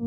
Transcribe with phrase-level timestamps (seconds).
[0.00, 0.06] For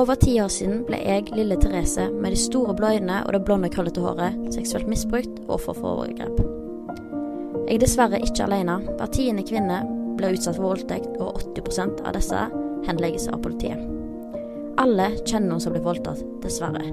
[0.00, 3.40] over ti år siden ble jeg, lille Therese, med de store blå øynene og det
[3.48, 6.36] blonde, krøllete håret, seksuelt misbrukt og offer for overgrep.
[7.64, 8.76] Jeg er dessverre ikke alene.
[8.98, 9.80] Hver tiende kvinne
[10.18, 12.40] blir utsatt for voldtekt, og 80% av disse
[12.84, 13.80] henlegges av politiet.
[14.84, 16.84] Alle kjenner noen som blir voldtatt, dessverre.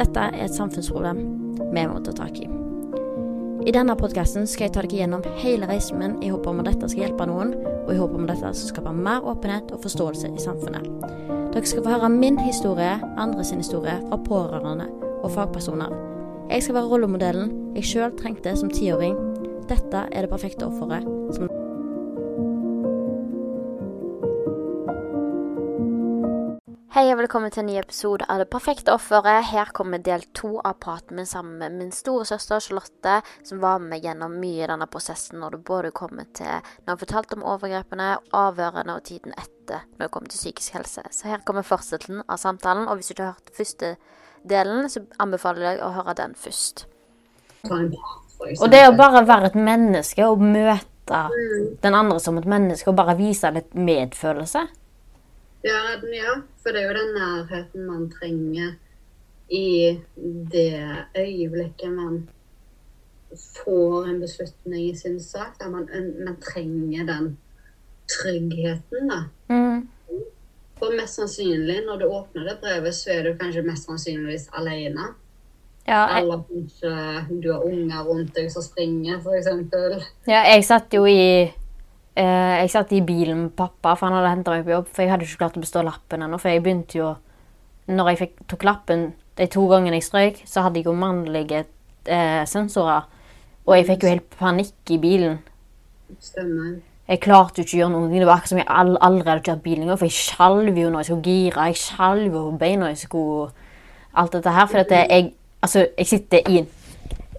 [0.00, 1.22] Dette er et samfunnsproblem
[1.70, 2.59] vi må ta tak i.
[3.60, 6.70] I denne podkasten skal jeg ta dere gjennom hele reisen min i håp om at
[6.70, 7.52] dette skal hjelpe noen,
[7.84, 10.88] og i håp om at dette skal skape mer åpenhet og forståelse i samfunnet.
[11.52, 14.88] Dere skal få høre min historie, andre sin historie, fra pårørende
[15.20, 15.92] og fagpersoner.
[16.48, 19.18] Jeg skal være rollemodellen jeg sjøl trengte som tiåring.
[19.68, 21.04] Dette er det perfekte offeret
[21.36, 21.50] som
[26.90, 29.44] Hei og velkommen til en ny episode av Det perfekte offeret.
[29.46, 33.12] Her kommer del to av praten min sammen med min store søster Charlotte,
[33.46, 37.00] som var med gjennom mye i denne prosessen når det både kommer til Når hun
[37.04, 41.04] fortalte om overgrepene, avhørene og tiden etter når det kommer til psykisk helse.
[41.14, 43.92] Så her kommer fortsettelsen av samtalen, og hvis du ikke har hørt første
[44.50, 46.88] delen, så anbefaler jeg deg å høre den først.
[47.70, 51.22] Og det å bare være et menneske og møte
[51.86, 54.66] den andre som et menneske og bare vise litt medfølelse
[55.64, 55.80] Ja,
[56.14, 58.72] ja, for det er jo den nærheten man trenger
[59.50, 59.98] i
[60.52, 62.28] det øyeblikket man
[63.30, 65.58] får en beslutning i sin sak.
[65.60, 65.88] Der man,
[66.24, 67.38] man trenger den
[68.10, 69.20] tryggheten, da.
[69.48, 69.88] Mm.
[70.78, 75.12] For mest sannsynlig, når du åpner det brevet, så er du kanskje mest sannsynligvis alene.
[75.86, 80.02] Ja, jeg, Eller kanskje du har unger rundt deg som springer, eksempel.
[80.26, 81.50] ja, jeg satt jo i
[82.16, 84.90] eh, Jeg satt i bilen med pappa, for han hadde henta meg på jobb.
[84.90, 86.38] For jeg hadde ikke klart å bestå lappen ennå.
[86.40, 87.14] For jeg begynte jo
[87.90, 89.08] Når jeg fikk, tok lappen
[89.40, 91.64] de to gangene jeg strøyk, så hadde jeg jo mannlige
[92.06, 93.08] eh, sensorer.
[93.66, 95.40] Og jeg fikk jo helt panikk i bilen.
[96.22, 96.78] Stemmer.
[97.10, 98.10] Jeg klarte jo ikke å gjøre noe.
[98.12, 99.98] Det var akkurat som jeg all, aldri hadde kjørt bil engang.
[99.98, 101.66] For jeg skjalv jo når jeg skulle gire.
[101.70, 103.50] Jeg skjalv jo på beina når jeg skulle
[104.20, 104.66] Alt dette her.
[104.70, 106.62] For at jeg Altså, jeg sitter i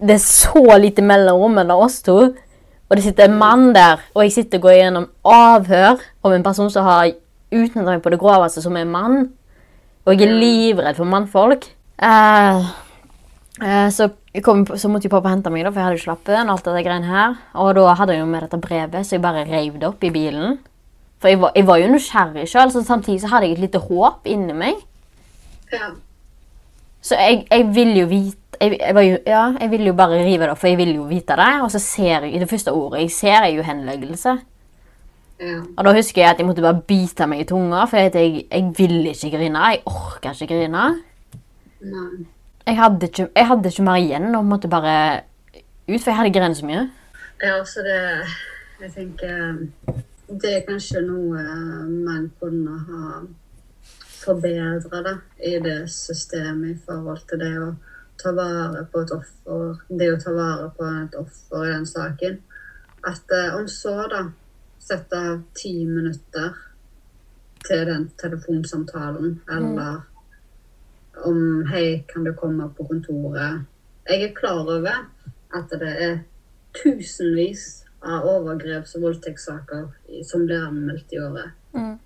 [0.02, 2.34] Det er så lite mellomrom av oss to.
[2.92, 6.44] Og det sitter en mann der, og jeg sitter og går gjennom avhør om en
[6.44, 7.14] person som har
[7.48, 9.22] utnyttet meg på det groveste som en mann.
[10.04, 11.70] Og jeg er livredd for mannfolk.
[12.04, 12.68] uh,
[13.64, 14.10] uh, så,
[14.44, 16.52] kom, så måtte jo pappa hente meg, da, for jeg hadde jo slappet lappen.
[16.52, 17.40] Alt dette greiene her.
[17.64, 20.12] Og da hadde jeg jo med dette brevet, så jeg bare reiv det opp i
[20.12, 20.60] bilen.
[21.22, 23.86] For jeg var, jeg var jo nysgjerrig sjøl, så samtidig så hadde jeg et lite
[23.88, 24.84] håp inni meg.
[25.72, 25.94] Ja.
[27.02, 30.22] Så jeg, jeg vil jo vite jeg, jeg, var jo, ja, jeg ville jo bare
[30.22, 31.52] rive det opp, for jeg ville jo vite det.
[31.66, 34.36] Og så ser jeg i det første ordet jeg ser, jeg jo henleggelse.
[35.42, 35.58] ja.
[35.78, 38.70] Og da husker jeg at jeg måtte bare bite meg i tunga, for jeg, jeg,
[38.78, 39.66] ville ikke grine.
[39.74, 40.86] Jeg orka ikke grine.
[41.82, 42.06] Nei.
[42.68, 44.96] Jeg hadde ikke, jeg hadde ikke mer igjen og måtte bare
[45.90, 46.88] ut, for jeg hadde grenet så mye.
[47.42, 48.00] Ja, så det
[48.82, 49.58] Jeg tenker
[50.42, 51.42] Det er kanskje noe
[51.90, 53.22] man kunne ha
[54.22, 57.72] forbedra i det systemet i forhold til det å
[58.22, 59.82] ta vare på et offer.
[59.90, 62.40] Det å ta vare på et offer i den saken.
[63.08, 64.26] At eh, om så, da,
[64.82, 66.54] sette av ti minutter
[67.66, 70.02] til den telefonsamtalen, eller
[71.26, 73.66] om Hei, kan du komme på kontoret?
[74.10, 75.06] Jeg er klar over
[75.54, 76.20] at det er
[76.78, 81.54] tusenvis av overgreps- og voldtektssaker som blir anmeldt i året.
[81.76, 82.00] Mm.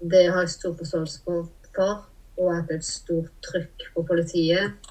[0.00, 1.46] Det har jeg stor forståelse for,
[1.76, 2.02] for,
[2.36, 4.90] og at det er et stort trykk på politiet.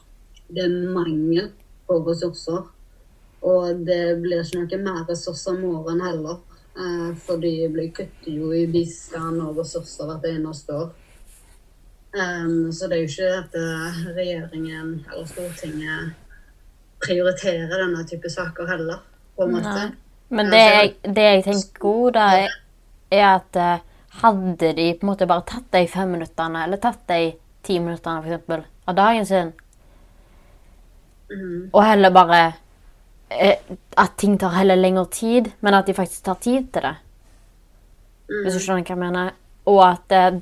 [0.55, 1.51] Det er mangel
[1.87, 2.65] på ressurser.
[3.45, 6.39] Og det blir ikke noe mer ressurser om årene heller.
[6.75, 10.93] Eh, for de blir kutter jo i bistand og ressurser hvert eneste år.
[12.15, 16.13] Um, så det er jo ikke at eh, regjeringen eller Stortinget
[17.03, 19.01] prioriterer denne type saker heller,
[19.35, 19.73] på en måte.
[19.73, 19.89] Nei.
[20.35, 23.83] Men det jeg, det jeg tenker da, er- at eh,
[24.21, 27.35] hadde de på en måte bare tatt de fem minuttene, eller tatt de
[27.67, 29.51] ti minuttene eksempel, av dagen sin,
[31.31, 31.69] Mhm.
[31.73, 32.53] og heller bare
[33.31, 33.55] eh,
[33.97, 36.95] At ting tar heller lengre tid, men at de faktisk tar tid til det.
[38.27, 39.31] Hvis du skjønner hva jeg mener.
[39.65, 40.41] Og at eh,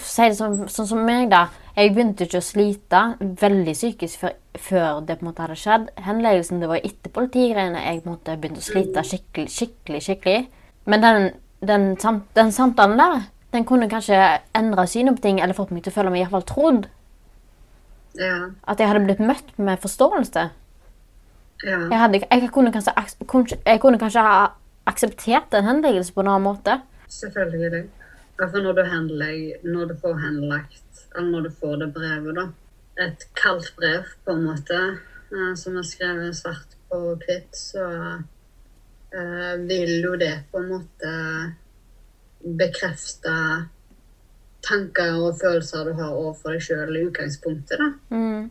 [0.00, 1.48] Si det sånn, sånn som meg, da.
[1.76, 5.88] Jeg begynte ikke å slite veldig psykisk før, før det på en måte hadde skjedd.
[6.06, 9.50] Henleggelsen det var etter politigreiene jeg måte begynte å slite skikkelig.
[9.52, 10.46] skikkelig, skikkelig.
[10.86, 11.28] Men den,
[11.66, 14.16] den, samt, den samtalen der, den kunne kanskje
[14.56, 16.88] endra synet på ting, eller fått meg til å føle meg i hvert fall trodd.
[18.18, 20.50] Ja, At jeg hadde blitt møtt med forståelse.
[21.64, 21.78] ja.
[21.78, 22.92] Jeg, hadde, jeg, kunne, kanskje,
[23.66, 24.48] jeg kunne kanskje ha
[24.90, 26.80] akseptert en henleggelse på en annen måte.
[27.08, 27.84] Selvfølgelig.
[28.40, 32.46] Iallfall når du henlegg, når du får henlagt, eller når du får det brevet, da.
[33.04, 34.78] Et kaldt brev, på en måte,
[35.30, 37.86] eh, som er skrevet svart på hvitt, så
[39.14, 41.12] uh, vil jo det på en måte
[42.58, 43.34] bekrefte
[44.66, 47.90] tanker og følelser du har overfor deg sjøl i utgangspunktet, da.
[48.16, 48.50] Mm.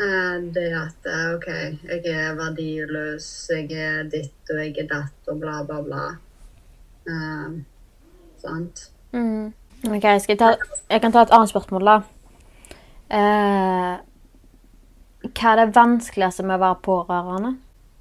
[0.00, 1.48] Eh, Det at eh, OK,
[1.88, 6.04] jeg er verdiløs, jeg er ditt og jeg er datt og bla, bla, bla.
[7.10, 7.60] Uh,
[8.38, 8.90] sant?
[9.12, 9.52] Mm.
[9.88, 10.54] Ok, jeg, ta,
[10.90, 11.96] jeg kan ta et annet spørsmål, da.
[13.10, 13.94] Uh,
[15.26, 17.54] hva er det vanskeligste med å være pårørende?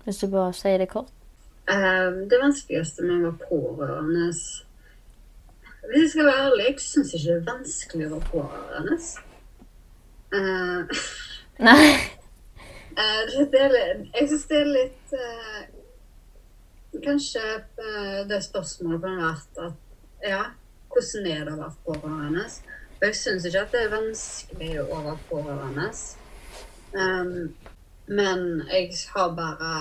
[0.05, 1.11] Hvis du bare sier det kort.
[1.69, 4.31] Uh, Det vanskeligste med å være pårørende
[5.89, 8.97] Hvis jeg skal være ærlig, jeg syns ikke det er vanskelig å være pårørende.
[10.29, 10.99] Uh,
[11.65, 11.85] Nei.
[12.93, 15.61] Uh, det er litt, jeg syns det er litt uh,
[17.03, 20.39] Kanskje eh, det spørsmålet kunne vært at ja,
[20.89, 22.45] hvordan er det å være pårørende?
[22.97, 25.89] Og jeg syns ikke at det er vanskelig å være pårørende.
[26.97, 27.51] Um,
[28.09, 29.73] men jeg har bare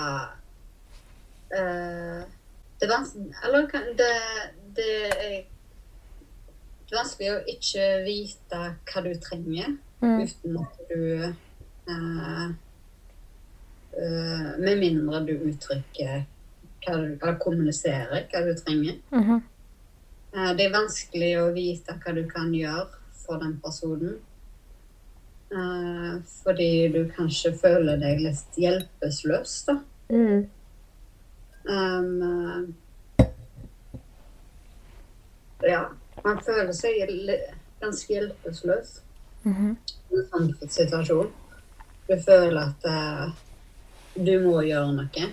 [1.49, 2.19] uh,
[2.77, 3.65] Det er vanskelig Eller
[3.97, 4.11] det,
[4.77, 5.39] det er
[6.89, 8.59] det er vanskelig å ikke vite
[8.89, 10.21] hva du trenger, Mm.
[10.23, 12.49] uten at du eh,
[13.99, 16.21] eh, Med mindre du uttrykker
[16.85, 18.95] hva du, eller kommuniserer hva du trenger.
[19.11, 19.41] Mhm.
[20.33, 22.87] Eh, Det er vanskelig å vite hva du kan gjøre
[23.25, 24.15] for den personen.
[25.51, 29.79] Eh, fordi du kanskje føler deg litt hjelpeløs, da.
[30.09, 30.47] Mm.
[31.67, 32.75] Um,
[33.19, 33.25] eh,
[35.67, 35.89] ja,
[36.23, 36.99] man føler seg
[37.79, 38.97] ganske hjelpeløs
[39.43, 39.75] Mhm.
[40.11, 41.29] i en sånn situasjon.
[42.09, 43.29] Du føler at uh,
[44.15, 45.27] du må gjøre noe,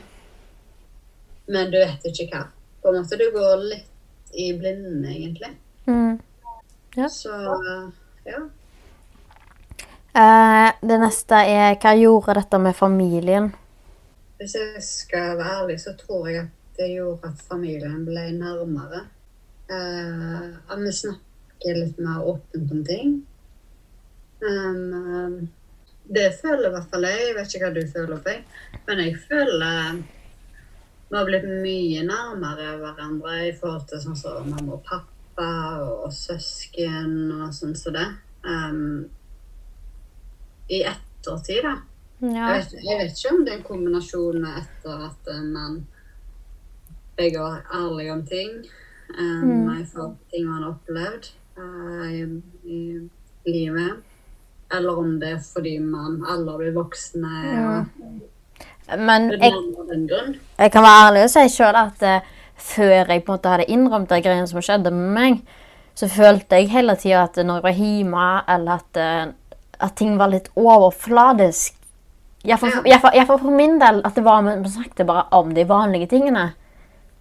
[1.48, 2.44] men du vet ikke hva.
[2.82, 5.54] På en måte Du går litt i blinde, egentlig.
[5.86, 6.20] Mm.
[6.96, 7.08] Ja.
[7.08, 7.88] Så uh,
[8.26, 8.44] ja.
[10.16, 13.50] Uh, det neste er hva gjorde dette med familien?
[14.38, 19.06] Hvis jeg skal være ærlig, så tror jeg at det gjorde at familien ble nærmere.
[19.68, 23.16] Eh, at vi snakker litt mer åpent om ting.
[24.40, 25.48] Um, um,
[26.04, 27.22] det føler i hvert fall jeg.
[27.28, 28.36] Jeg vet ikke hva du føler på,
[28.86, 30.04] men jeg føler
[31.06, 35.50] vi har blitt mye nærmere hverandre i forhold til sånn som mamma og pappa
[35.86, 38.06] og søsken og sånn som det.
[38.46, 39.04] Um,
[40.70, 41.76] I ettertid, da.
[42.22, 42.56] Ja.
[42.56, 45.82] Jeg vet, jeg vet ikke om det er en kombinasjon med etter at eh, man
[47.18, 48.54] begge var ærlige om ting.
[49.14, 49.86] Um, mm.
[49.92, 52.20] for ting man har opplevd uh, i,
[52.66, 52.78] i
[53.46, 54.02] livet.
[54.74, 57.34] Eller om det er fordi man alle blir voksne.
[57.66, 59.52] og Men jeg,
[60.58, 63.70] jeg kan være ærlig og si sjøl at uh, før jeg på en måte hadde
[63.70, 65.40] innrømt de greiene som skjedde med meg,
[65.96, 69.26] så følte jeg hele tida at når jeg var hjemme, eller at, eh,
[69.86, 71.76] at ting var litt overfladisk
[72.46, 76.52] Iallfall for min del at det var vi snakket bare om de vanlige tingene.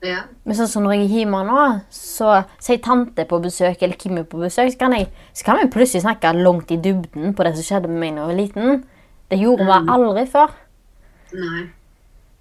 [0.04, 0.25] Ja.
[0.46, 1.62] Men sånn som når jeg er hjemme nå,
[1.94, 5.72] så sier tante på besøk, eller Kim på besøk, så kan, jeg, så kan vi
[5.74, 8.84] plutselig snakke langt i dybden på det som skjedde med meg da jeg var liten.
[9.32, 10.54] Det gjorde vi aldri før.
[11.36, 11.64] Nei.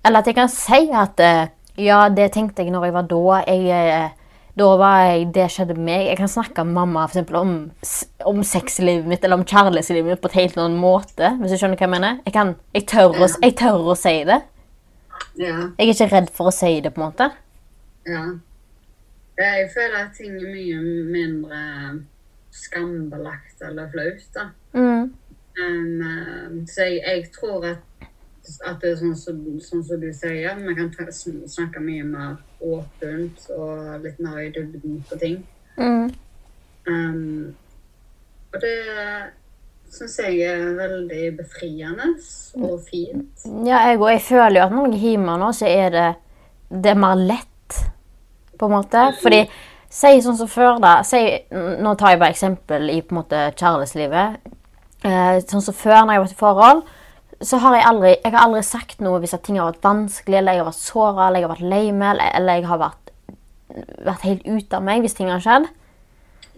[0.05, 1.47] Eller at jeg kan si at eh,
[1.81, 3.39] ja, det tenkte jeg når jeg var da.
[3.49, 6.09] Jeg, eh, da var jeg, det skjedde med meg.
[6.11, 7.55] Jeg kan snakke med mamma for eksempel, om,
[8.29, 11.33] om sexlivet mitt eller om kjærlighetslivet mitt på en helt annen måte.
[11.41, 12.21] Hvis du skjønner hva jeg mener.
[12.27, 14.43] Jeg, kan, jeg, tør, å, jeg tør å si det.
[15.41, 15.57] Ja.
[15.81, 17.33] Jeg er ikke redd for å si det, på en måte.
[18.07, 18.25] Ja.
[19.39, 20.81] Jeg føler at ting er mye
[21.11, 21.61] mindre
[22.55, 24.49] skambelagt eller flaut, da.
[24.73, 25.15] Mm.
[25.55, 28.09] Um, så jeg, jeg tror at,
[28.67, 32.37] at det er sånn som, sånn som du sier, vi kan ta, snakke mye mer
[32.63, 35.41] åpent og litt mer i dybden på ting.
[35.79, 36.11] Mm.
[36.87, 37.55] Um,
[38.55, 38.77] og det
[39.95, 42.13] syns jeg er veldig befriende
[42.59, 43.47] og fint.
[43.67, 44.11] Ja, jeg òg.
[44.15, 46.13] Jeg føler jo at når jeg er hjemme nå, så er det
[46.75, 47.51] Det er mer lett,
[48.59, 49.07] på en måte.
[49.23, 49.45] Fordi
[49.95, 50.97] Si sånn som før, da.
[51.07, 51.21] Si,
[51.55, 54.41] nå tar jeg bare eksempel i på en måte kjærlighetslivet.
[55.07, 56.81] Eh, sånn som før, når jeg var i forhold,
[57.45, 60.57] så har jeg aldri jeg har aldri sagt noe hvis ting har vært vanskelig, eller
[60.57, 63.15] jeg har vært såra, eller jeg har vært lei meg, eller, eller jeg har vært,
[64.09, 65.71] vært helt ute av meg hvis ting har skjedd.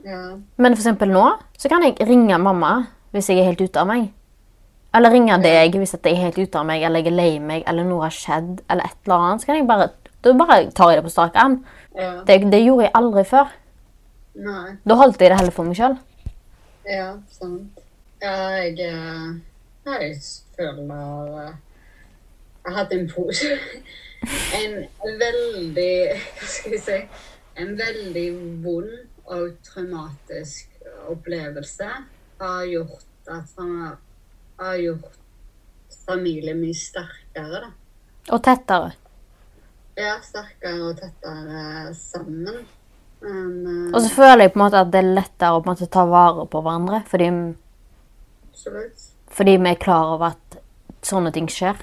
[0.06, 0.20] Ja.
[0.56, 1.26] Men eksempel nå
[1.58, 2.74] så kan jeg ringe mamma
[3.12, 4.08] hvis jeg er helt ute av meg.
[4.96, 7.68] Eller ringe deg hvis jeg er helt ute av meg, eller jeg er lei meg,
[7.68, 9.42] eller noe har skjedd, eller et eller annet.
[9.42, 9.90] Så kan jeg bare,
[10.24, 11.60] da bare tar jeg det på strak arm.
[11.96, 12.12] Ja.
[12.26, 13.52] Det, det gjorde jeg aldri før.
[14.36, 14.76] Nei.
[14.84, 15.96] Da holdt jeg det heller for meg sjøl.
[16.86, 17.82] Ja, sant.
[18.22, 19.32] Ja, jeg, eh,
[19.86, 20.14] jeg
[20.56, 21.56] føler eh,
[22.64, 23.50] Jeg har hatt en pose
[24.60, 24.76] En
[25.20, 26.96] veldig Hva skal jeg si?
[27.60, 28.24] En veldig
[28.64, 28.94] vond
[29.26, 30.72] og traumatisk
[31.10, 31.88] opplevelse
[32.40, 33.62] har gjort at
[34.60, 35.16] har gjort
[36.06, 37.70] familien mye sterkere, da.
[38.30, 38.92] Og tettere.
[39.96, 42.66] Ja, sterkere og tettere sammen.
[43.20, 45.70] Men, eh, Og så føler jeg på en måte at det er lettere å på
[45.70, 47.02] en måte ta vare på hverandre.
[47.08, 47.28] Fordi,
[48.50, 49.06] absolutt.
[49.30, 50.58] fordi vi er klar over at
[51.02, 51.80] sånne ting skjer.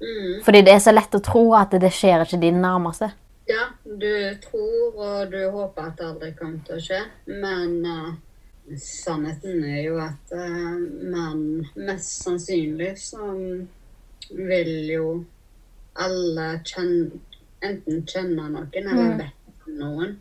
[0.00, 0.42] Mm.
[0.44, 3.12] Fordi det er så lett å tro at det skjer ikke de nærmeste.
[3.46, 6.98] Ja, du tror og du håper at det aldri kommer til å skje,
[7.30, 8.08] men uh,
[8.82, 10.74] sannheten er jo at uh,
[11.12, 11.44] man
[11.78, 13.38] mest sannsynlig som
[14.34, 15.06] vil jo
[16.02, 17.20] alle kjønn,
[17.64, 19.18] enten kjenner noen eller Mm.
[19.18, 20.16] vet om noen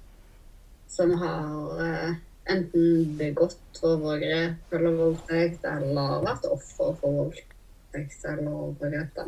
[0.88, 2.16] som har eh,
[2.50, 9.20] enten begått overgrep eller voldtekt, eller vært offer for voldtekt eller overgrep.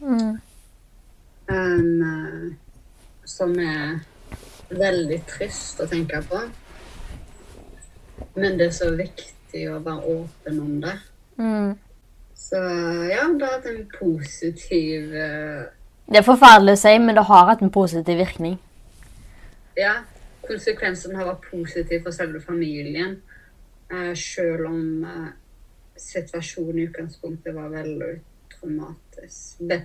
[0.00, 0.40] Mm.
[1.52, 2.56] Um,
[3.24, 4.00] som er
[4.70, 6.40] veldig trist å tenke på.
[8.36, 10.94] Men det er så viktig å være åpen om det.
[11.36, 11.74] Mm.
[12.38, 12.58] Så
[13.10, 15.66] ja, det har vært en positiv eh,
[16.12, 18.58] Det er forferdelig å si, men det har hatt en positiv virkning.
[19.78, 19.94] Ja,
[20.44, 23.22] konsekvensen har vært positiv for selve familien.
[23.92, 25.32] eh, selv om eh,
[25.96, 28.12] situasjonen i utgangspunktet var veldig
[28.54, 29.58] traumatisk.
[29.68, 29.82] Det,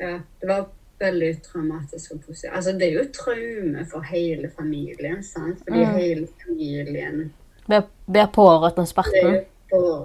[0.00, 0.64] ja, det var
[0.98, 2.52] veldig traumatisk og positivt.
[2.54, 5.58] Altså, det er jo traume for hele familien, sant?
[5.66, 5.94] Fordi Mm.
[5.94, 7.32] hele familien
[7.68, 9.44] Blir pårørt er smerten.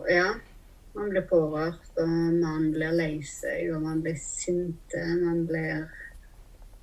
[0.10, 0.34] Ja.
[0.96, 2.08] Man blir pårørt, og
[2.38, 5.02] man blir lei seg, og man blir sinte.
[5.24, 5.88] Man blir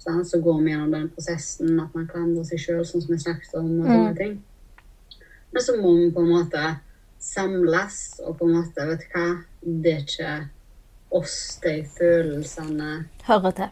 [0.03, 3.19] sånn, Så går vi gjennom den prosessen at man klandrer seg sjøl, sånn som vi
[3.23, 3.81] snakket om.
[3.81, 4.17] og sånne Mm.
[4.17, 4.43] ting.
[5.53, 6.81] Men så må vi på en måte
[7.19, 10.49] samles, og på en måte, vet du hva Det er ikke
[11.13, 13.69] oss, de følelsene Hører til.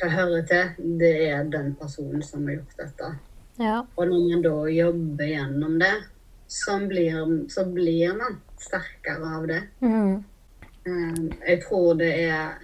[0.00, 0.98] Hva hører til.
[0.98, 3.18] Det er den personen som har gjort dette.
[3.58, 3.82] Ja.
[3.96, 5.94] Og når man da jobber gjennom det,
[6.48, 9.62] så blir, så blir man sterkere av det.
[9.80, 10.24] Mm.
[10.86, 12.56] Eh, Jeg tror det er,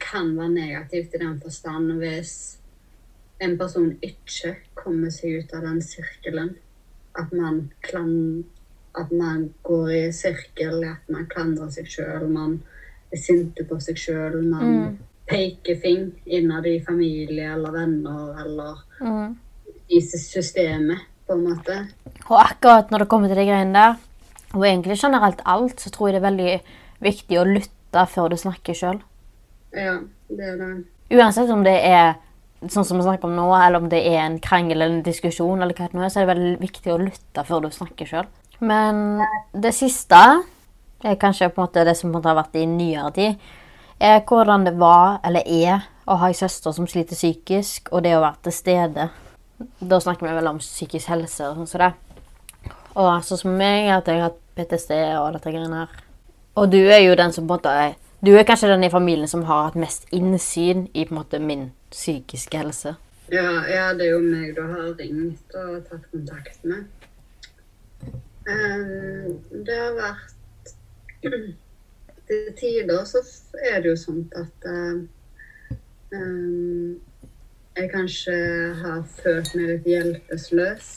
[0.00, 2.34] kan være negativt i den forstand hvis
[3.42, 6.52] en person ikke kommer seg ut av den sirkelen.
[7.18, 8.44] At man, klan,
[8.98, 12.60] at man går i sirkel, at man klandrer seg sjøl, man
[13.12, 14.98] er sinte på seg sjøl, man Mm.
[15.28, 19.36] peker fing innad i familie eller venner eller Mm.
[19.90, 21.76] i systemet, på en måte.
[22.30, 23.94] Og akkurat når det kommer til de greiene der,
[24.52, 26.56] og egentlig generelt alt, så tror jeg det er veldig
[27.02, 29.00] viktig å lytte før du snakker sjøl.
[29.72, 30.70] Ja, det er det.
[31.12, 32.14] Uansett om det er
[32.70, 35.60] sånn som vi snakker om nå, eller om det er en krangel eller en diskusjon,
[35.60, 38.08] eller hva det nå er, så er det veldig viktig å lytte før du snakker
[38.08, 38.28] sjøl.
[38.62, 40.20] Men det siste
[41.02, 43.50] er kanskje på en måte det som har vært i nyere tid,
[44.02, 48.14] er hvordan det var, eller er, å ha ei søster som sliter psykisk, og det
[48.16, 49.08] å være til stede.
[49.78, 51.92] Da snakker vi vel om psykisk helse og sånn som det.
[52.94, 56.00] Og sånn som meg, at jeg har hatt PTSD og dette greiene her.
[56.60, 58.90] Og du er jo den som på en måte er Du er kanskje den i
[58.90, 62.94] familien som har hatt mest innsyn i på en måte min psykiske helse.
[63.32, 66.84] Ja, ja, det er jo meg du har ringt og tatt kontakt med.
[68.46, 71.26] Um, det har vært
[72.28, 73.18] Til tider så
[73.66, 75.00] er det jo sånn at eh,
[77.76, 78.36] jeg kanskje
[78.78, 80.92] har følt meg litt hjelpeløs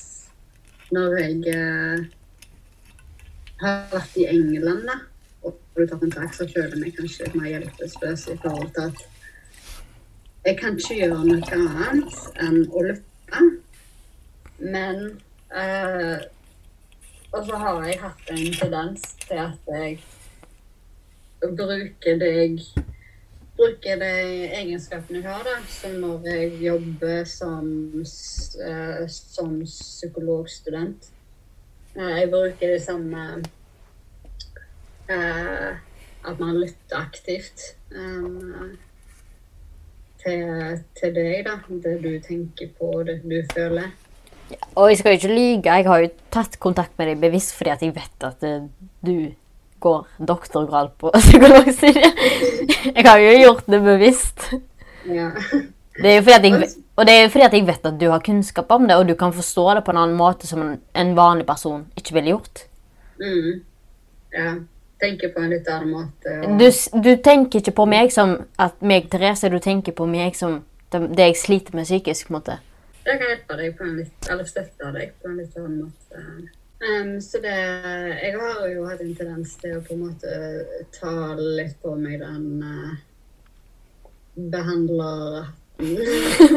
[0.92, 2.06] når jeg eh,
[3.62, 5.00] har vært i England, da.
[5.46, 8.90] Og du tar kontakt, så føler jeg meg kanskje litt mer hjelpeløs i forhold til
[8.90, 9.06] at
[10.46, 13.46] jeg kan ikke gjøre noe annet enn å lytte.
[14.62, 15.00] Men
[15.50, 16.26] eh,
[17.34, 19.98] Og så har jeg hatt en tendens til at jeg
[21.42, 22.86] bruker det jeg
[23.56, 24.12] bruker de
[24.60, 27.68] egenskapene jeg har, da, som når jeg jobber som,
[28.68, 31.10] eh, som psykologstudent.
[31.96, 33.26] Eh, jeg bruker det samme
[35.10, 35.76] eh,
[36.26, 37.62] At man lytter aktivt
[40.24, 41.60] til, til deg, da.
[41.70, 43.92] Det du tenker på, det du føler.
[44.74, 47.94] Og jeg skal ikke lyge, jeg har jo tatt kontakt med deg bevisst fordi jeg
[47.94, 48.42] vet at
[49.06, 49.14] du
[49.80, 52.20] går doktorgrad på psykologstudiet.
[52.96, 54.50] Jeg har jo gjort det bevisst.
[55.06, 55.32] Ja.
[55.96, 58.88] Det jeg, og det er jo fordi at jeg vet at du har kunnskap om
[58.88, 60.64] det, og du kan forstå det på en annen måte som
[60.94, 62.66] en, vanlig person ikke ville gjort.
[63.20, 63.62] Mm.
[64.34, 64.54] ja.
[65.00, 66.36] Tenker på en litt annen måte.
[66.48, 70.36] Og, Du, du tenker ikke på meg som at meg, Therese, du tenker på meg
[70.36, 72.28] som det jeg sliter med psykisk.
[72.28, 72.60] på en måte.
[73.06, 76.24] Jeg kan hjelpe deg på en litt, eller støtte deg på en litt annen måte.
[76.86, 77.56] Um, så det
[78.22, 80.32] Jeg har jo hatt en tendens til å på en måte
[80.94, 82.94] ta litt på meg den uh,
[84.36, 85.54] behandlerhatten.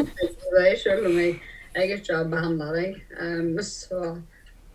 [0.83, 1.39] Selv om jeg,
[1.75, 2.99] jeg ikke har behandla deg.
[3.17, 4.17] Um, så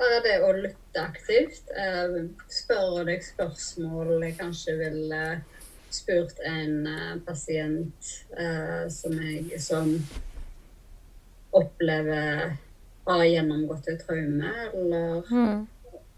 [0.00, 5.22] bare det å lytte aktivt, uh, spørre deg spørsmål jeg kanskje ville
[5.94, 9.94] spurt en uh, pasient uh, som jeg som
[11.54, 12.56] opplever
[13.04, 15.22] har gjennomgått et traume eller,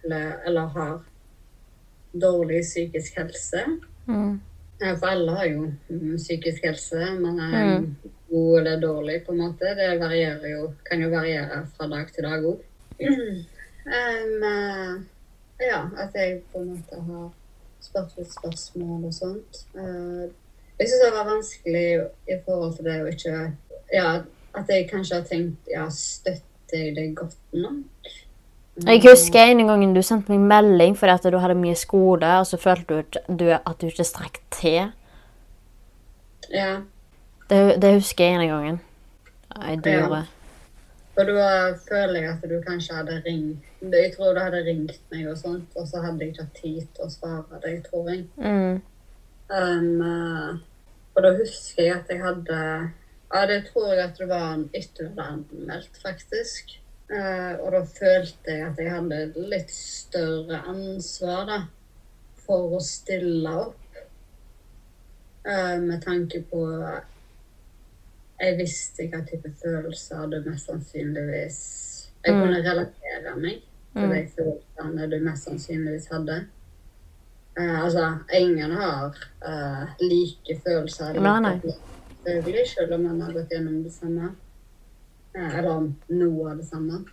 [0.05, 0.99] eller, eller har
[2.13, 3.65] dårlig psykisk helse.
[4.07, 4.41] Mm.
[4.79, 7.83] For alle har jo mm, psykisk helse, men eh,
[8.29, 9.75] god eller dårlig, på en måte.
[9.75, 12.65] Det varierer jo, kan jo variere fra dag til dag òg.
[15.71, 17.29] ja, at jeg på en måte har
[17.81, 19.63] spurt litt spørsmål og sånt.
[19.77, 20.27] Uh,
[20.77, 21.87] jeg syns det var vanskelig
[22.29, 23.37] i forhold til det å ikke
[23.95, 24.09] Ja,
[24.59, 28.11] at jeg kanskje har tenkt Ja, støtter jeg det godt nok?
[28.87, 32.47] Jeg husker en gang du sendte meg melding fordi at du hadde mye skole, og
[32.47, 34.91] så følte du, at du ikke strakk til.
[36.53, 36.81] Ja.
[37.51, 38.81] Det, det husker jeg en gang.
[39.63, 40.25] Jeg du Ja.
[41.17, 45.29] For da føler jeg at du kanskje hadde ringt Jeg tror du hadde ringt meg
[45.31, 48.25] og sånt, og så hadde jeg ikke hatt tid til å svare deg, tror jeg.
[48.37, 48.83] Mm.
[49.49, 50.51] Um, eh,
[51.15, 52.59] og da husker jeg at jeg hadde
[53.37, 56.71] Ja, det tror jeg at det var du faktisk.
[57.13, 61.59] Eh, og da følte jeg at jeg hadde litt større ansvar, da,
[62.47, 63.99] for å stille opp.
[65.45, 66.63] Eh, med tanke på
[68.41, 71.61] Jeg visste hva type følelser du mest sannsynligvis
[72.27, 73.63] Jeg kunne relatere meg
[73.95, 76.39] til de følelsene du mest sannsynligvis hadde.
[77.61, 78.09] Eh, altså,
[78.41, 81.21] ingen har eh, like følelser.
[81.21, 81.77] Nei, nei.
[82.27, 84.35] Opplevelser, selv om man har gått gjennom det samme.
[85.37, 87.05] Eh, eller noe av det samme.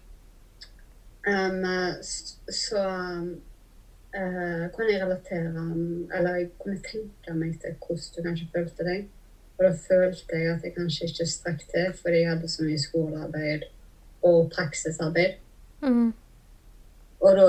[1.28, 1.94] Um, eh,
[2.52, 5.62] så uh, kunne jeg relatere
[6.12, 9.06] Eller jeg kunne tenke meg til hvordan du kanskje følte deg.
[9.54, 12.82] Og da følte jeg at jeg kanskje ikke strakk til fordi jeg hadde så mye
[12.82, 13.68] skolearbeid
[14.24, 15.38] og praksisarbeid.
[15.84, 16.12] Mm.
[17.24, 17.48] Og da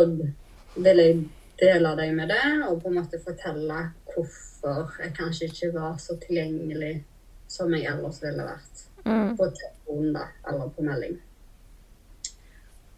[0.76, 1.24] ville jeg
[1.58, 6.18] dele deg med det, og på en måte fortelle hvorfor jeg kanskje ikke var så
[6.22, 6.96] tilgjengelig
[7.54, 8.82] som jeg ellers ville vært.
[9.04, 9.34] Mm.
[9.38, 11.16] På telefon, da, eller på melding.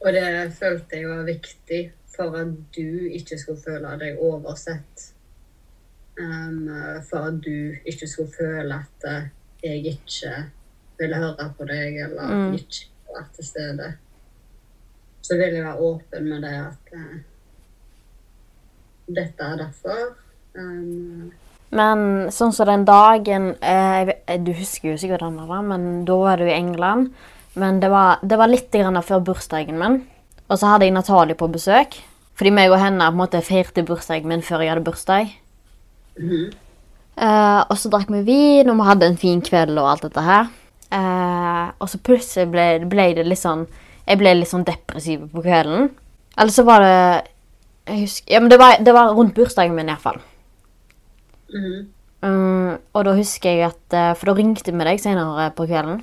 [0.01, 1.81] Og det følte jeg var viktig
[2.16, 5.07] for at du ikke skulle føle deg oversett.
[6.16, 6.69] Um,
[7.11, 9.27] for at du ikke skulle føle at eh,
[9.64, 10.31] jeg ikke
[10.99, 12.55] ville høre på deg, eller Mm.
[12.57, 13.88] ikke være til stede.
[15.23, 17.19] Så vil jeg være åpen med det at uh,
[19.09, 20.16] dette er derfor.
[20.55, 21.33] Um,
[21.75, 26.39] Men sånn som den dagen eh, Du husker jo sikkert den, da, men da var
[26.39, 27.11] du i England.
[27.57, 30.03] Men det var, det var litt før bursdagen min.
[30.47, 31.97] Og så hadde jeg Natalie på besøk.
[32.37, 35.33] Fordi meg og henne på en måte feirte bursdagen min før jeg hadde bursdag.
[37.17, 40.25] Eh, og så drakk vi vin, og vi hadde en fin kveld og alt dette
[40.27, 40.51] her.
[40.93, 43.65] Eh, og så plutselig ble, ble det litt sånn
[44.07, 45.89] Jeg ble litt sånn depressiv på kvelden.
[46.37, 46.99] Eller så var det
[47.89, 50.21] Jeg husker Ja, men det var, det var rundt bursdagen min iallfall.
[51.53, 56.01] Mm, og da husker jeg at eh, For da ringte vi deg senere på kvelden.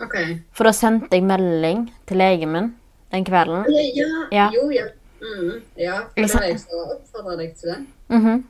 [0.00, 0.16] OK.
[0.56, 2.70] For da sendte jeg melding til legen min
[3.12, 3.66] den kvelden.
[3.68, 4.46] Ja, ja.
[4.54, 4.86] Jo, ja.
[5.20, 7.80] Mm, ja, for da jeg som oppfordra deg til det.
[8.08, 8.44] Mhm.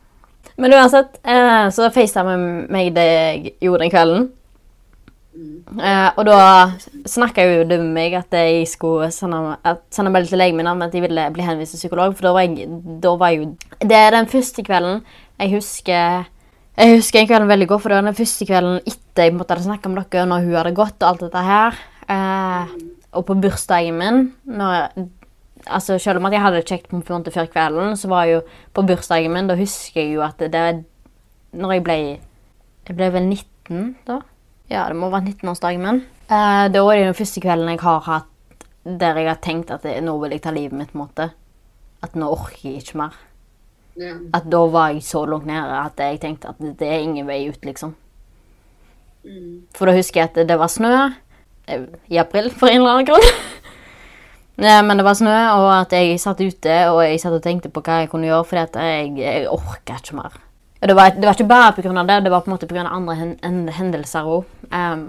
[0.60, 4.28] Men uansett, uh, så FaceTime meg det jeg gjorde den kvelden.
[5.70, 6.38] Uh, og da
[7.08, 9.56] snakka jo du med meg at jeg skulle sende,
[9.94, 12.16] sende melding til legen min om at jeg ville bli henvist til psykolog.
[12.18, 12.68] For da var jeg,
[13.02, 15.04] da var jeg jo Det er den første kvelden
[15.40, 16.26] jeg husker
[16.80, 19.58] Jeg husker en kvelden veldig godt, for det var den første kvelden etter jeg måtte
[19.60, 21.80] snakke med dere når hun hadde gått og alt dette her.
[22.08, 22.74] Eh,
[23.16, 25.08] og på bursdagen min når jeg,
[25.66, 28.40] altså Selv om at jeg hadde det kjekt på måte før kvelden, så var jo
[28.72, 30.84] på bursdagen min Da husker jeg jo at det
[31.52, 31.98] Når jeg ble
[32.88, 34.20] Jeg ble vel 19 da?
[34.70, 36.04] Ja, det må ha vært 19-årsdagen min.
[36.30, 38.28] Eh, det var den første kvelden jeg har hatt
[38.84, 40.92] der jeg har tenkt at det, nå vil jeg ta livet mitt.
[40.92, 41.26] på en måte.
[42.02, 43.18] At nå orker jeg ikke mer.
[44.34, 47.42] At da var jeg så langt nede at jeg tenkte at det er ingen vei
[47.48, 47.94] ut, liksom.
[49.24, 49.66] Mm.
[49.76, 50.92] For da husker jeg at det var snø
[51.68, 53.32] eh, i april, for en eller annen grunn.
[54.60, 57.70] Ja, men det var snø, og at jeg satt ute og jeg satt og tenkte
[57.72, 60.34] på hva jeg kunne gjøre, at jeg, jeg orka ikke mer.
[60.82, 62.02] Det var, det var ikke bare pga.
[62.04, 62.84] det, det var på en måte pga.
[62.84, 64.44] andre hen, hen, hendelser òg.
[64.68, 65.06] Um,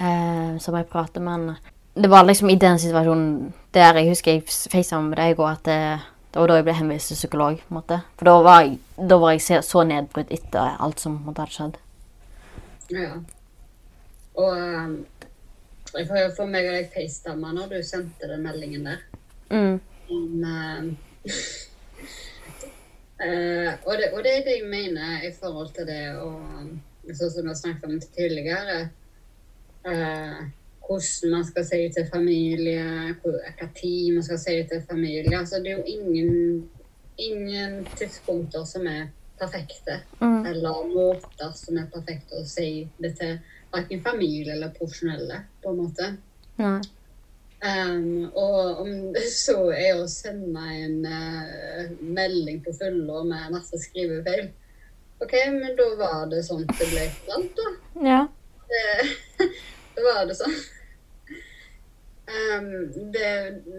[0.00, 1.50] eh, som jeg prater men
[1.94, 5.64] det var liksom i den situasjonen der jeg husker jeg facet med deg, og at
[5.64, 7.56] det, det var da jeg ble henvist til psykolog.
[7.58, 8.00] på en måte.
[8.18, 11.76] For da var jeg, da var jeg så- nedbrutt etter alt som måtte ha skjedd.
[12.90, 13.12] Ja.
[14.34, 15.06] Og um,
[15.96, 19.00] jeg får for meg og deg facetime når du sendte den meldingen der.
[19.50, 19.80] Mm.
[20.10, 20.96] Men, um,
[23.24, 26.78] eh, og, det, og det er det jeg mener i forhold til det og
[27.10, 28.90] Sånn som du har snakket om tidligere.
[29.84, 30.40] eh,
[30.90, 35.38] hvordan man skal si til familie, hva tid man skal si til familie.
[35.38, 36.70] Altså, det er jo ingen,
[37.18, 39.06] ingen tidspunkter som er
[39.40, 40.46] perfekte, Mm.
[40.46, 43.38] eller måter som er perfekte å si det til
[43.72, 46.08] verken familie eller profesjonelle, på en måte.
[47.60, 53.76] Um, og om det så er å sende en uh, melding på fullår med masse
[53.82, 54.48] skrivefeil
[55.20, 57.72] OK, men da var det sånn det ble sant, da.
[58.06, 58.20] Ja.
[58.70, 59.48] Det,
[59.96, 60.52] da var det sånn.
[62.30, 62.66] Um,
[63.12, 63.30] det,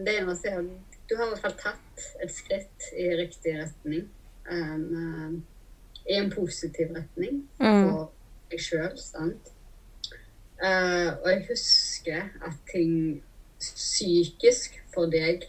[0.05, 3.53] det er å si at du har i hvert fall tatt et skritt i riktig
[3.59, 4.09] retning.
[4.51, 5.43] Um,
[6.09, 7.89] I en positiv retning Mm.
[7.89, 8.11] for
[8.51, 9.51] deg sjøl, sant.
[10.61, 13.21] Uh, og jeg husker at ting
[13.61, 15.45] psykisk for deg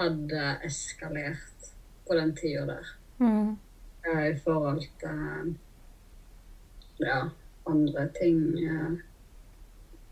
[0.00, 1.70] hadde eskalert
[2.08, 2.90] på den tida der.
[3.20, 3.54] Mm.
[4.06, 5.54] Uh, I forhold til
[7.04, 7.20] ja,
[7.68, 8.40] andre ting.
[8.58, 8.98] uh,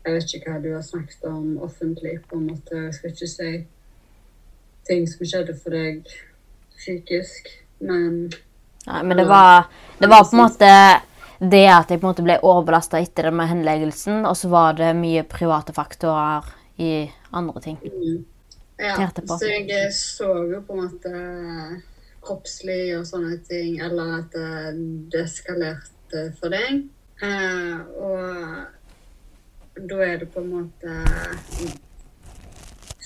[0.09, 2.85] jeg vet ikke hva du har snakket om offentlig, på en måte.
[2.87, 3.51] Jeg skal ikke si
[4.89, 6.07] ting som skjedde for deg
[6.79, 7.51] psykisk,
[7.85, 8.29] men
[8.87, 9.67] Nei, men det var,
[9.99, 10.69] det var på en måte
[11.39, 14.79] det at jeg på en måte ble overbelasta etter det med henleggelsen, og så var
[14.79, 16.47] det mye private faktorer
[16.81, 17.77] i andre ting.
[18.79, 18.95] ja.
[18.95, 19.27] Terte.
[19.27, 21.13] Så jeg så jo på en måte
[22.25, 24.35] kroppslig og sånne ting, eller at
[25.11, 26.87] det eskalerte for deg.
[27.23, 28.78] Eh, og
[29.75, 30.95] da er det på en måte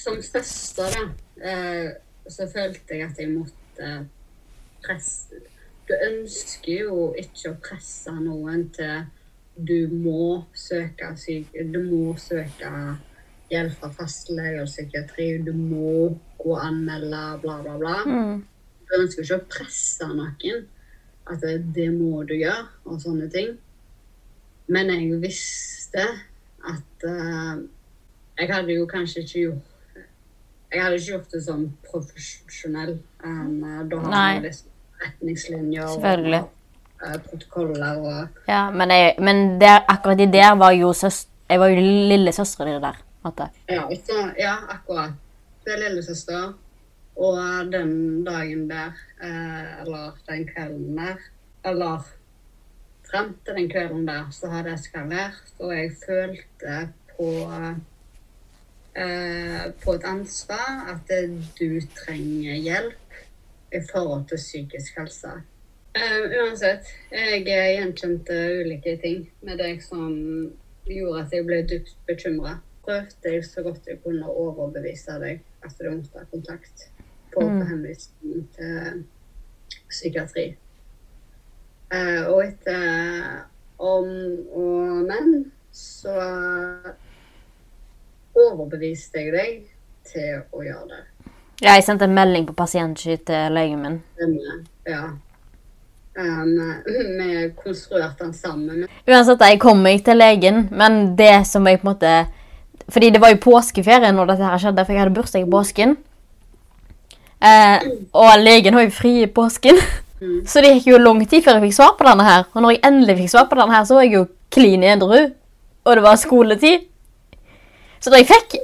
[0.03, 1.03] Som søster, da,
[1.49, 1.91] eh,
[2.27, 3.89] så følte jeg at jeg måtte
[4.83, 5.41] presse
[5.87, 9.03] Du ønsker jo ikke å presse noen til
[9.53, 11.11] du må søke.
[11.73, 12.69] Du må søke
[13.51, 15.27] hjelp fra fastlege og psykiatri.
[15.45, 15.91] Du må
[16.39, 17.97] gå og anmelde, bla, bla, bla.
[18.07, 18.41] Mm.
[18.87, 20.65] Du ønsker ikke å presse noen.
[21.29, 23.53] At det, det må du gjøre, og sånne ting.
[24.73, 26.03] Men jeg visste
[26.69, 27.63] at uh,
[28.39, 29.99] Jeg hadde jo kanskje ikke gjort
[30.73, 32.97] Jeg hadde ikke gjort det som profesjonell.
[33.23, 34.69] Um, da har man liksom
[35.03, 36.39] retningslinjer Selvfølgelig.
[36.41, 41.29] og uh, protokoller og Ja, men, jeg, men der, akkurat i der var jo søster,
[41.49, 43.03] Jeg var jo lillesøstera di der.
[43.23, 43.47] Måtte.
[43.69, 45.11] Ja, så, ja akkurat.
[45.65, 46.53] Det er lillesøster.
[47.15, 47.37] Og
[47.71, 51.19] den dagen der, uh, eller den kvelden der,
[51.65, 52.07] eller
[53.13, 57.29] frem til den kvelden der, så har det eskalert, og jeg følte på
[58.97, 61.11] eh, på et ansvar at
[61.59, 63.17] du trenger hjelp
[63.73, 65.27] i forhold til psykisk helse.
[65.95, 70.09] Eh, uansett, jeg gjenkjente ulike ting med deg som
[70.89, 72.57] gjorde at jeg ble dypt bekymra.
[72.83, 76.89] Prøvde jeg så godt jeg kunne å overbevise deg at du måtte ha kontakt
[77.33, 77.61] på mm.
[77.69, 79.05] henvisning til
[79.89, 80.49] psykiatri.
[81.93, 83.43] Eh, og etter
[83.77, 84.07] om
[84.55, 85.33] og men
[85.73, 86.13] så
[88.33, 89.59] overbeviste jeg deg
[90.09, 91.03] til å gjøre det.
[91.63, 93.99] Ja, jeg sendte en melding på pasientskytelegen min.
[94.19, 94.57] Denne,
[94.89, 95.03] ja.
[96.13, 96.57] Um,
[97.19, 98.87] vi konstruerte den sammen.
[99.07, 102.11] Uansett, jeg kom meg til legen, men det som jeg på en måte
[102.93, 105.93] Fordi det var jo påskeferie når dette her skjedde, for jeg hadde bursdag i påsken.
[107.39, 109.79] Eh, og legen har jo fri i påsken.
[110.47, 112.45] Så det gikk jo lang tid før jeg fikk svar på denne her.
[112.53, 115.21] Og når jeg endelig fikk svar på denne her, så var jeg jo klin edru.
[115.83, 116.85] Og det var skoletid.
[118.03, 118.59] Så da jeg fikk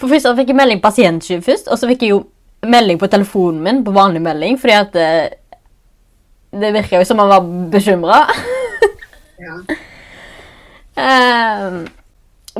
[0.00, 2.24] For først fikk jeg melding pasientskyv først, og så fikk jeg jo
[2.66, 5.08] melding på telefonen min på vanlig melding, fordi at Det,
[6.60, 8.18] det virka jo som han var bekymra.
[9.38, 9.54] Ja.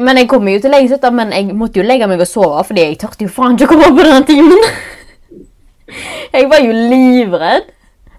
[0.06, 2.86] men jeg kom jo til legeslutta, men jeg måtte jo legge meg og sove, fordi
[2.86, 4.64] jeg tørte jo faen ikke å komme opp på den timen.
[6.38, 7.70] jeg var jo livredd.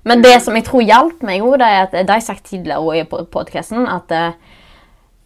[0.05, 2.99] Men det som jeg tror hjalp meg, det er at det har jeg sagt tidligere
[2.99, 4.33] i podkasten, at, eh,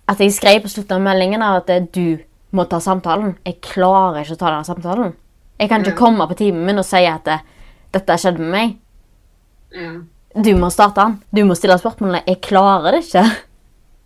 [0.07, 2.19] at jeg skrev på slutten av meldingen at eh, du
[2.55, 3.35] må ta samtalen.
[3.45, 5.11] Jeg klarer ikke å ta den samtalen.
[5.59, 5.99] Jeg kan ikke Ja.
[5.99, 7.43] komme på timen min og si at eh,
[7.91, 8.77] dette skjedde med meg.
[9.75, 9.91] Ja.
[10.41, 11.17] Du må starte den.
[11.35, 12.23] Du må stille spørsmålene.
[12.25, 13.25] Jeg klarer det ikke.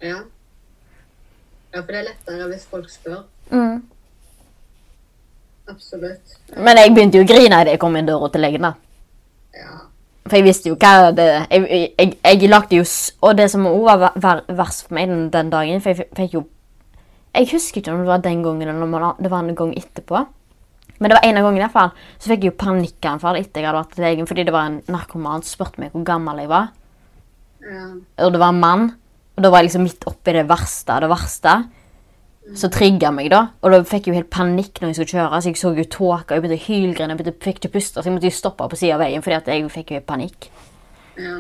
[0.02, 0.18] Ja.
[1.74, 3.22] ja, for det er lettere hvis folk spør.
[3.52, 3.84] Mm.
[5.70, 6.34] Absolutt.
[6.58, 8.62] Men jeg begynte jo å grine idet jeg kom inn døra til legen.
[8.66, 8.74] da.
[10.24, 11.64] For jeg visste jo hva det Jeg,
[12.00, 12.84] jeg, jeg, lagde jo
[13.22, 16.08] Og det som også var ver- ver- verst for meg den, den dagen For jeg
[16.16, 16.44] fikk- jo
[17.36, 20.22] Jeg husker ikke om det var den gangen eller om det var en gang etterpå.
[21.00, 21.92] Men det var en av gangene i hvert fall.
[22.22, 24.76] Så fikk jeg jo panikkanfall etter jeg hadde vært til legen fordi det var en
[24.88, 26.68] narkoman som spurte meg hvor gammel jeg var.
[27.66, 27.88] Ja.
[28.24, 28.86] Og det var en mann.
[29.36, 31.56] Og da var jeg liksom midt oppi det verste av det verste.
[32.60, 33.46] Så trigga meg, da.
[33.64, 35.42] Og da fikk jeg jo helt panikk når jeg skulle kjøre.
[35.42, 38.02] Så jeg så jo tåka, jeg begynte å hylgrine, jeg begynte, fikk ikke puste.
[38.02, 40.10] Så jeg måtte jo stoppe på sida av veien fordi at jeg fikk jo helt
[40.10, 40.50] panikk.
[41.20, 41.38] ja.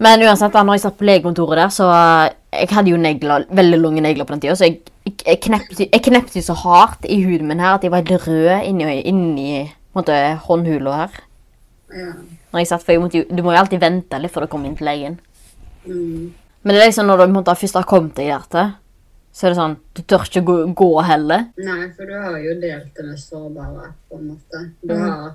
[0.00, 3.44] Men uansett, da når jeg satt på legekontoret der, så eh, Jeg hadde jo negler,
[3.52, 5.38] veldig lange negler på den tida, så jeg, jeg,
[5.84, 8.96] jeg, knepte, jo så hardt i huden min her at jeg var helt rød inni,
[9.06, 9.50] inni
[9.94, 10.16] måte,
[10.48, 11.20] håndhula her.
[11.94, 12.12] ja.
[12.50, 14.66] Når jeg satt, for jeg måtte Du må jo alltid vente litt før du kommer
[14.66, 15.20] inn til legen.
[15.84, 16.32] Mm.
[16.64, 18.72] Men det er liksom når du måte, først har kommet deg der til,
[19.32, 21.44] så er det sånn Du tør ikke gå, gå heller.
[21.58, 24.62] Nei, for du har jo delt det med sårbare, på en måte.
[24.82, 25.02] Du Mm.
[25.10, 25.28] har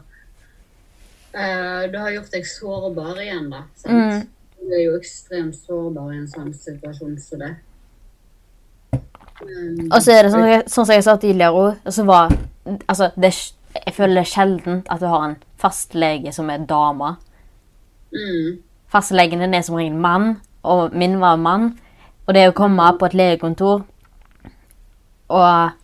[1.36, 3.64] uh, Du har gjort deg sårbar igjen, da.
[3.76, 3.94] Sant?
[3.94, 4.28] Mm.
[4.66, 7.56] Du er jo ekstremt sårbar i en sånn situasjon som det.
[9.42, 12.32] Um, Og så er det sånn, sånn som jeg sa tidligere òg, så var
[12.90, 13.30] Altså, det,
[13.76, 17.12] jeg føler det er sjeldent at du har en fastlege som er dame.
[18.16, 18.56] mm,
[18.90, 21.76] Fastlegen din er som regel mann, og min var mann.
[22.26, 23.84] Og det å komme på et legekontor
[25.36, 25.76] og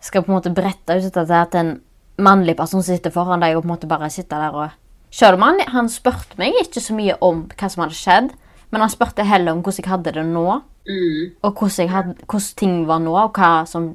[0.00, 1.72] skal på en måte brette ut dette til at en
[2.20, 4.76] mannlig person som sitter foran deg og på en måte bare sitter der og
[5.10, 8.28] Selv om han, han spurte meg ikke så mye om hva som hadde skjedd,
[8.70, 10.44] men han spurte heller om hvordan jeg hadde det nå,
[10.86, 13.88] mm, og hvordan, hadde, hvordan ting var nå, og hva som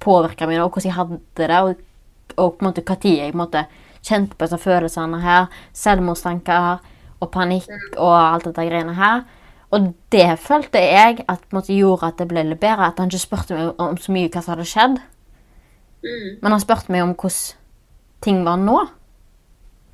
[0.00, 1.84] påvirka meg nå, og hvordan jeg hadde det, og,
[2.38, 3.66] og på en måte hva tid jeg på en måte
[4.00, 6.80] kjente på disse følelsene her, selvmordstanker
[7.20, 7.68] og panikk
[7.98, 9.26] og alt dette greiene her.
[9.70, 13.22] Og det følte jeg at måte gjorde at det ble litt bedre, at han ikke
[13.22, 14.96] spurte meg om så mye hva som hadde skjedd,
[16.02, 17.38] mm, men han spurte meg om hvordan
[18.24, 18.80] ting var nå.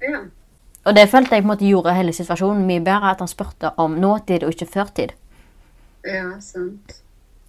[0.02, 0.24] ja.
[0.86, 3.72] Og det følte jeg på en måte gjorde hele situasjonen mye bedre, at han spurte
[3.82, 5.16] om nåtid og ikke førtid.
[6.06, 7.00] Ja, sant.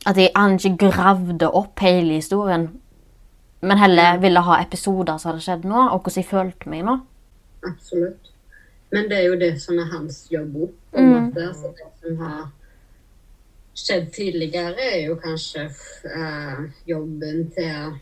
[0.10, 2.66] At jeg, han ikke gravde opp hele historien,
[3.62, 6.98] men heller ville ha episoder som hadde skjedd nå, og hvordan jeg følte meg nå.
[7.68, 8.32] Absolutt.
[8.92, 11.48] Men det er jo det som er hans jobb òg, på en måte.
[11.50, 12.46] Altså, det som har
[13.78, 15.68] skjedd tidligere, er jo kanskje
[16.08, 17.98] eh, jobben til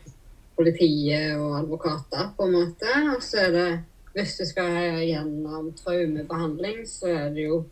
[0.56, 2.94] politiet og advokater, på en måte.
[3.16, 3.68] Og så er det
[4.16, 7.64] Hvis du skal gjennom traumebehandling, så er det jo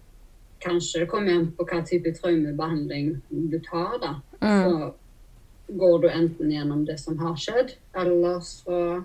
[0.60, 4.10] kanskje Det kommer an på hva type traumebehandling du tar, da.
[4.44, 4.92] Så
[5.78, 9.04] går du enten gjennom det som har skjedd, eller så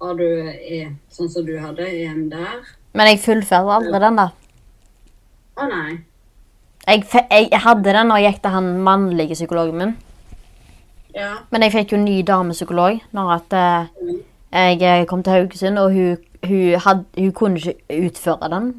[0.00, 2.60] Har du er, sånn som du hadde, EMDR.
[2.96, 4.28] Men jeg fullfører aldri den, da.
[5.60, 5.98] Å nei.
[6.88, 9.92] Jeg, jeg, hadde den når jeg gikk til han mannlige psykologen min.
[11.14, 11.34] Ja.
[11.52, 14.08] Men jeg fikk jo ny damepsykolog når at eh,
[14.54, 18.72] jeg eh, kom til Haugesund, og hun, hun, had, hun kunne ikke utføre den.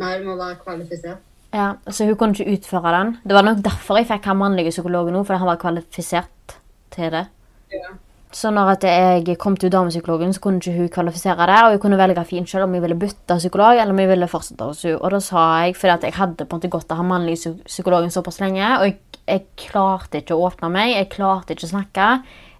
[0.00, 1.20] Nei, du må være kvalifisert.
[1.52, 3.16] Ja, Så hun kunne ikke utføre den.
[3.26, 6.56] Det var nok derfor jeg fikk han mannlige psykologen nå, fordi han var kvalifisert
[6.94, 7.26] til det.
[7.74, 7.92] Ja.
[8.32, 11.58] Så når at jeg kom til damepsykologen, så kunne ikke hun kvalifisere det.
[11.66, 14.28] Og jeg kunne velge fint selv om jeg ville bytte psykolog eller om jeg ville
[14.30, 15.00] fortsette hos henne.
[15.04, 17.08] Og da sa jeg, fordi at jeg hadde på en måte godt av å ha
[17.10, 18.96] mannlig psy- psykologen såpass lenge, og jeg,
[19.28, 22.08] jeg klarte ikke å åpne meg, jeg klarte ikke å snakke,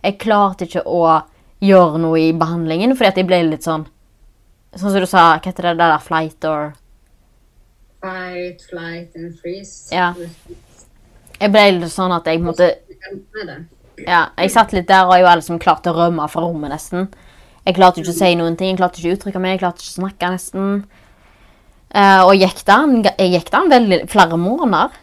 [0.04, 1.02] jeg klarte ikke å
[1.64, 3.88] gjøre noe i behandlingen, fordi at jeg ble litt sånn
[4.72, 6.70] Sånn som du sa, hva heter det, det der flight or
[8.00, 9.92] Fight, flight and freeze.
[9.92, 10.14] Ja.
[11.38, 12.70] Jeg ble litt sånn at jeg måtte.
[14.06, 16.72] Ja, jeg satt litt der, og jeg var liksom klar til å rømme fra rommet
[16.72, 17.08] nesten.
[17.62, 19.82] Jeg klarte ikke å si noen ting, jeg klarte ikke å uttrykke meg, jeg klarte
[19.82, 20.68] ikke å snakke nesten.
[21.92, 25.00] Uh, og gikk den, jeg gikk den veldig, flere måneder.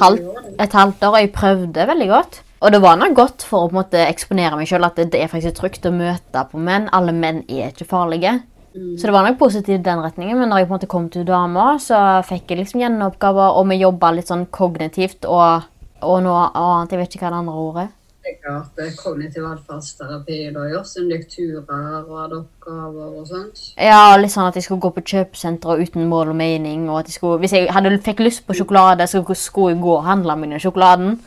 [0.00, 0.28] Halvt,
[0.60, 2.40] et halvt år, og jeg prøvde veldig godt.
[2.62, 5.08] Og det var nok godt for å på en måte eksponere meg sjøl at det,
[5.12, 6.86] det er faktisk trygt å møte på menn.
[6.94, 8.38] Alle menn er ikke farlige.
[8.72, 11.08] Så det var nok positivt i den retningen, men når jeg på en måte kom
[11.12, 15.66] til dama, så fikk jeg liksom gjennomoppgaver, og vi jobba litt sånn kognitivt og,
[16.00, 16.94] og noe annet.
[16.94, 17.90] Jeg vet ikke hva det andre ordet er.
[18.22, 20.38] Sikkert eh, kognitiv atferdsterapi.
[20.54, 23.62] Det lekturer og hadde oppgaver og sånt.
[23.76, 26.88] Ja, litt sånn at jeg skulle gå på kjøpesenteret uten mål og mening.
[26.90, 29.96] og at jeg skulle, Hvis jeg hadde, fikk lyst på sjokolade, så skulle jeg gå
[29.96, 31.20] og handle den sjokoladen.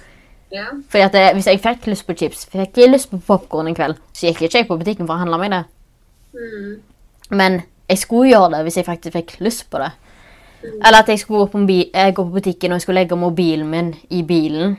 [0.52, 0.72] Ja.
[0.90, 3.76] Fordi at det, Hvis jeg fikk lyst på chips, fikk jeg lyst på popkorn en
[3.76, 5.64] kveld, så gikk jeg ikke på butikken for å handle meg det.
[7.30, 9.92] Men jeg skulle gjøre det hvis jeg faktisk fikk lyst på det.
[10.64, 11.60] Eller at jeg skulle gå på,
[11.94, 14.78] eh, gå på butikken og jeg skulle legge mobilen min i bilen.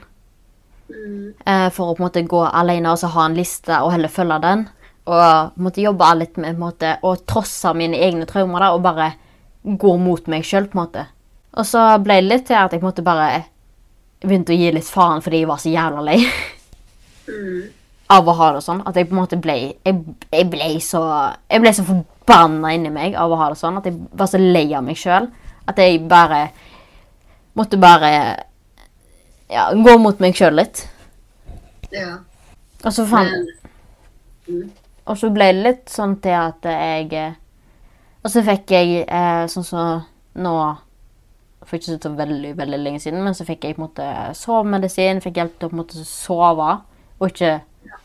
[0.90, 4.12] Eh, for å på en måte gå alene og så ha en liste og heller
[4.12, 4.66] følge den.
[5.07, 8.83] Og måtte jobbe litt med på en måte, å trosse mine egne traumer da, og
[8.87, 9.12] bare
[9.66, 10.68] gå mot meg sjøl.
[10.77, 13.46] Og så ble det litt til at jeg måte bare
[14.22, 16.20] begynte å gi litt faen fordi jeg var så jævla lei.
[18.09, 18.83] av å ha det sånn.
[18.87, 19.96] At jeg på en måte ble Jeg,
[20.31, 21.03] jeg ble så
[21.51, 23.81] Jeg ble så forbanna inni meg av å ha det sånn.
[23.81, 25.27] At jeg var så lei av meg sjøl.
[25.66, 26.49] At jeg bare
[27.57, 28.12] måtte bare
[29.53, 30.87] ja, gå mot meg sjøl litt.
[31.93, 32.19] ja.
[32.85, 33.33] Og så fant
[34.47, 34.67] Men
[35.07, 37.39] Og så ble det litt sånn til at jeg eh,
[38.23, 40.03] Og så fikk jeg eh, sånn som
[40.37, 40.53] nå
[41.65, 44.05] For ikke så veldig veldig lenge siden, men så fikk jeg på en måte
[44.39, 45.23] sovemedisin.
[45.25, 46.69] Fikk hjelp til å på en måte sove
[47.17, 47.57] og ikke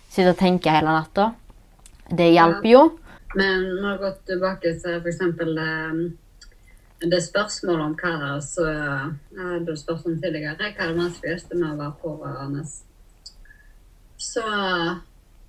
[0.10, 1.28] sitte og tenke hele natta.
[2.10, 2.82] Det hjelper jo.
[3.36, 5.22] Men når vi har gått tilbake til f.eks.
[7.02, 11.72] Det, er spørsmålet om hva så jeg hadde spurt om tidligere, hva det vanskeligste med
[11.72, 12.62] å være pårørende?
[14.22, 14.44] Så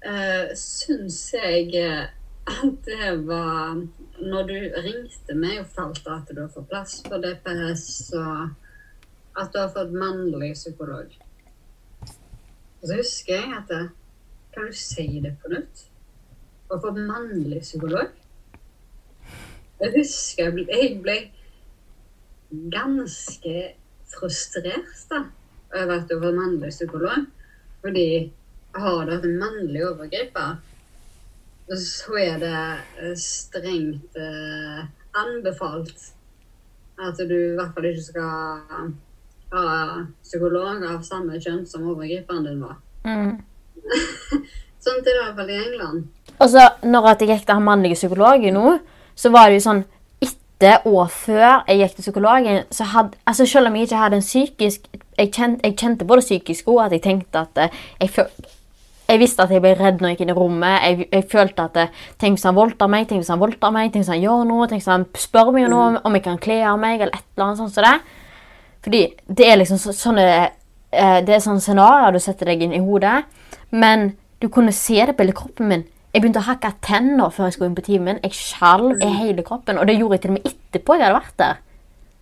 [0.08, 2.06] eh, syns jeg eh,
[2.48, 3.82] at det var
[4.22, 7.84] Når du ringte meg og fortalte at du har fått plass på DPS,
[8.16, 11.12] og at du har fått mannlig psykolog
[12.08, 13.82] Og så husker jeg at det,
[14.56, 15.84] Kan du si det på nytt?
[16.72, 18.08] Å få mannlig psykolog?
[19.82, 21.20] Jeg husker jeg ble, jeg ble
[22.52, 23.54] ganske
[24.12, 25.24] frustrert da,
[25.74, 27.24] over at du var mannlig psykolog.
[27.82, 28.08] Fordi
[28.76, 30.56] har du hatt en mannlig overgriper,
[31.78, 32.58] så er det
[33.00, 34.82] eh, strengt eh,
[35.16, 36.12] anbefalt
[37.02, 38.28] at du i hvert fall ikke skal
[39.52, 39.64] ha
[40.22, 42.78] psykolog av samme kjønn som overgriperen din var.
[44.82, 46.06] Sånn er det i hvert fall i England.
[46.38, 48.76] Og så når jeg gikk til han mannlige psykologen nå,
[49.14, 49.82] så var det jo sånn
[50.62, 54.16] etter og før jeg gikk til psykologen, så hadde altså Selv om jeg ikke hadde
[54.16, 54.80] en psykisk
[55.18, 57.68] Jeg kjente, jeg kjente på det psykiske òg, at jeg tenkte at eh,
[58.00, 58.46] jeg, føl-
[59.08, 60.78] jeg visste at jeg ble redd når jeg gikk inn i rommet.
[60.86, 63.90] Jeg, jeg følte at eh, Tenk hvis han voldtar meg, tenk hvis han voldtar meg,
[63.92, 66.38] tenk hvis han gjør noe, tenk hvis han spør meg om noe, om jeg kan
[66.40, 67.94] kle av meg, eller et eller annet sånt som det.
[68.86, 70.26] Fordi det er liksom så, sånne
[70.92, 73.24] eh, Det er sånne scenarioer du setter deg inn i hodet.
[73.70, 75.84] Men du kunne se det på hele kroppen min.
[76.12, 78.18] Jeg begynte å hakke tenner før jeg skulle inn på timen.
[78.20, 79.78] Jeg skjalv i hele kroppen.
[79.80, 81.62] Og det gjorde jeg til og med etterpå jeg hadde vært der.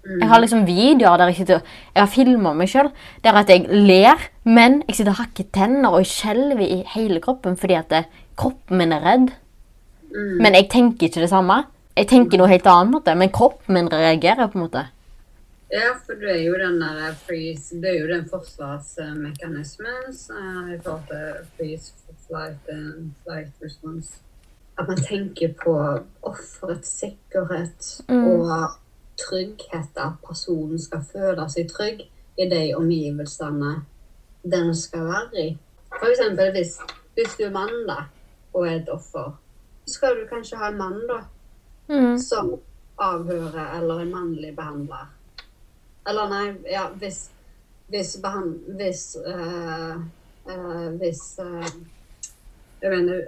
[0.09, 1.59] Jeg har liksom videoer der jeg sitter
[1.93, 2.87] Jeg har filma meg sjøl
[3.21, 7.59] der at jeg ler, men jeg sitter og hakker tenner og skjelver i hele kroppen
[7.61, 8.07] fordi at det,
[8.41, 9.27] kroppen min er redd.
[10.15, 11.59] Men jeg tenker ikke det samme.
[11.99, 14.87] Jeg tenker noe helt annet, måte, men kroppen min reagerer på en måte.
[15.71, 20.79] Ja, for du er jo den der freeze Det er jo den forsvarsmekanismen eh, i
[20.83, 21.93] forhold til freeze,
[22.31, 24.23] flight and flight response.
[24.79, 28.71] At man tenker på offerets sikkerhet og
[29.21, 32.01] trygghet, at personen skal føle seg trygg
[32.39, 33.75] i de omgivelsene
[34.43, 35.59] den skal være i.
[36.09, 36.79] Eksempel hvis,
[37.15, 38.07] hvis du er mann da,
[38.55, 39.37] og er et offer,
[39.87, 41.21] så skal du kanskje ha en mann da,
[42.19, 42.55] som
[43.01, 45.11] avhører eller en mannlig behandler.
[46.09, 47.31] Eller nei, ja, hvis
[47.91, 48.77] Hvis behand...
[48.77, 49.97] Hvis øh,
[50.51, 51.73] øh, Hvis eh,
[52.83, 53.23] Jeg mener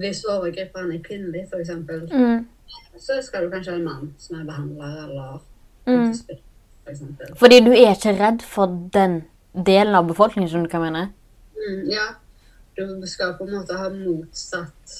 [0.00, 2.06] Hvis overgriperen er kvinnelig, for eksempel,
[2.98, 5.42] så skal du kanskje ha en mann som er behandler, eller
[5.84, 7.34] for eksempel.
[7.36, 9.20] Fordi du er ikke redd for den
[9.66, 11.12] delen av befolkningen, skjønner du hva jeg mener?
[11.58, 12.08] Mm, ja.
[12.78, 14.98] Du skal på en måte ha motsatt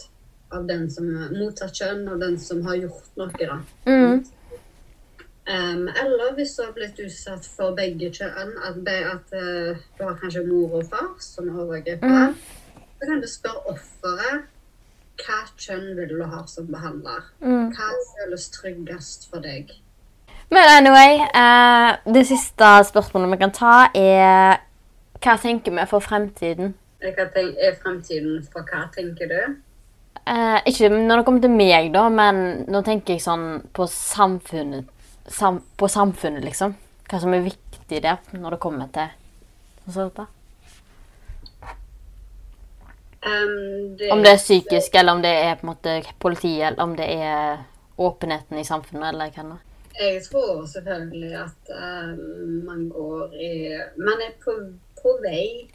[0.53, 3.59] av den som motsatt kjønn av den som har gjort noe, da.
[3.89, 4.25] Mm.
[5.49, 10.03] Um, eller hvis du har blitt utsatt for begge kjønn, at, be, at uh, du
[10.05, 12.35] har kanskje mor og far som overgriper.
[12.35, 12.68] Mm.
[12.99, 14.47] Så kan du spørre offeret
[15.19, 17.27] hva kjønn vil du ha som behandler.
[17.43, 17.71] Mm.
[17.75, 19.73] Hva føles tryggest for deg?
[20.55, 24.61] Men anyway, eh, det siste spørsmålet vi kan ta, er
[25.19, 26.75] hva tenker vi for fremtiden?
[27.03, 29.41] Hva er fremtiden for hva, tenker du?
[30.29, 34.89] Eh, ikke når det kommer til meg, da, men nå tenker jeg sånn på samfunnet,
[35.29, 36.75] sam, på samfunnet, liksom.
[37.09, 39.09] Hva som er viktig der når det kommer til
[39.85, 40.27] sånn som dette.
[43.27, 46.95] Em, Om det er psykisk, eller om det er på en måte politiet, eller om
[46.97, 47.65] det er
[47.99, 49.59] åpenheten i samfunnet, eller hva.
[49.99, 53.51] Jeg tror selvfølgelig at um, man går i
[53.99, 54.55] Man er på,
[55.01, 55.67] på vei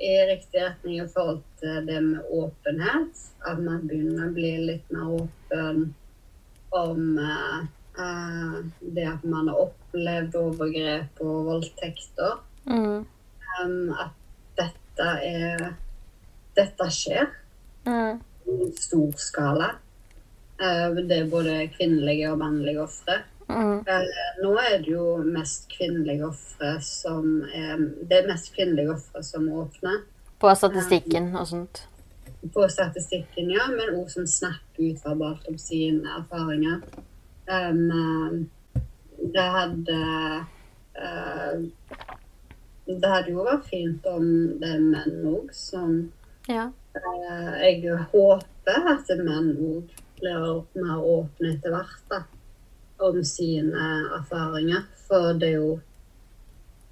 [0.00, 3.20] i riktig retning i forhold til det med åpenhet.
[3.44, 5.84] At man begynner å bli litt mer åpen
[6.74, 7.60] om uh,
[8.00, 8.56] uh,
[8.96, 12.40] det at man har opplevd overgrep og voldtekter.
[12.64, 13.04] Mm.
[13.60, 14.16] Um, at
[14.56, 15.68] dette er
[16.54, 17.32] Dette skjer
[17.84, 18.20] Mm.
[18.46, 19.74] i stor skala.
[20.60, 23.22] Eh, det er både kvinnelige og mannlige ofre.
[23.48, 23.84] Mm.
[24.42, 27.76] Nå er det jo mest kvinnelige ofre som er
[28.08, 29.98] Det er mest kvinnelige ofre som åpner.
[30.40, 31.88] På statistikken og sånt.
[32.54, 36.80] På statistikken, ja, men òg som snakker ut verbalt om sine erfaringer.
[37.48, 38.82] Um, eh,
[39.34, 40.00] det hadde
[40.96, 41.64] uh,
[42.86, 44.24] Det hadde jo vært fint om
[44.60, 46.12] det er menn òg som
[46.46, 46.70] Ja.
[46.94, 52.22] eh, Jeg håper at menn òg blir mer åpne etter hvert da,
[53.04, 53.88] om sine
[54.18, 54.84] erfaringer.
[55.08, 55.80] For det er jo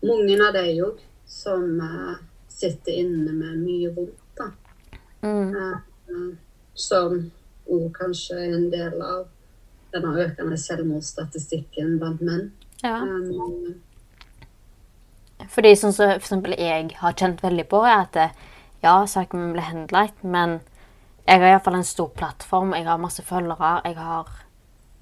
[0.03, 2.17] mange av de òg som eh,
[2.49, 4.19] sitter inne med mye vondt.
[4.39, 4.51] da.
[5.23, 5.55] Mm.
[5.55, 6.35] Eh,
[6.75, 7.31] som
[7.69, 9.27] òg kanskje er en del av
[9.93, 12.53] denne økende selvmordsstatistikken blant menn.
[12.83, 12.97] ja.
[13.03, 13.81] Um,
[15.53, 18.19] Fordi sånn som for jeg har kjent veldig på, er at
[18.83, 20.61] ja, saken min ble henlagt, men
[21.27, 22.73] jeg har iallfall en stor plattform.
[22.75, 23.77] Jeg har masse følgere.
[23.87, 24.27] Jeg har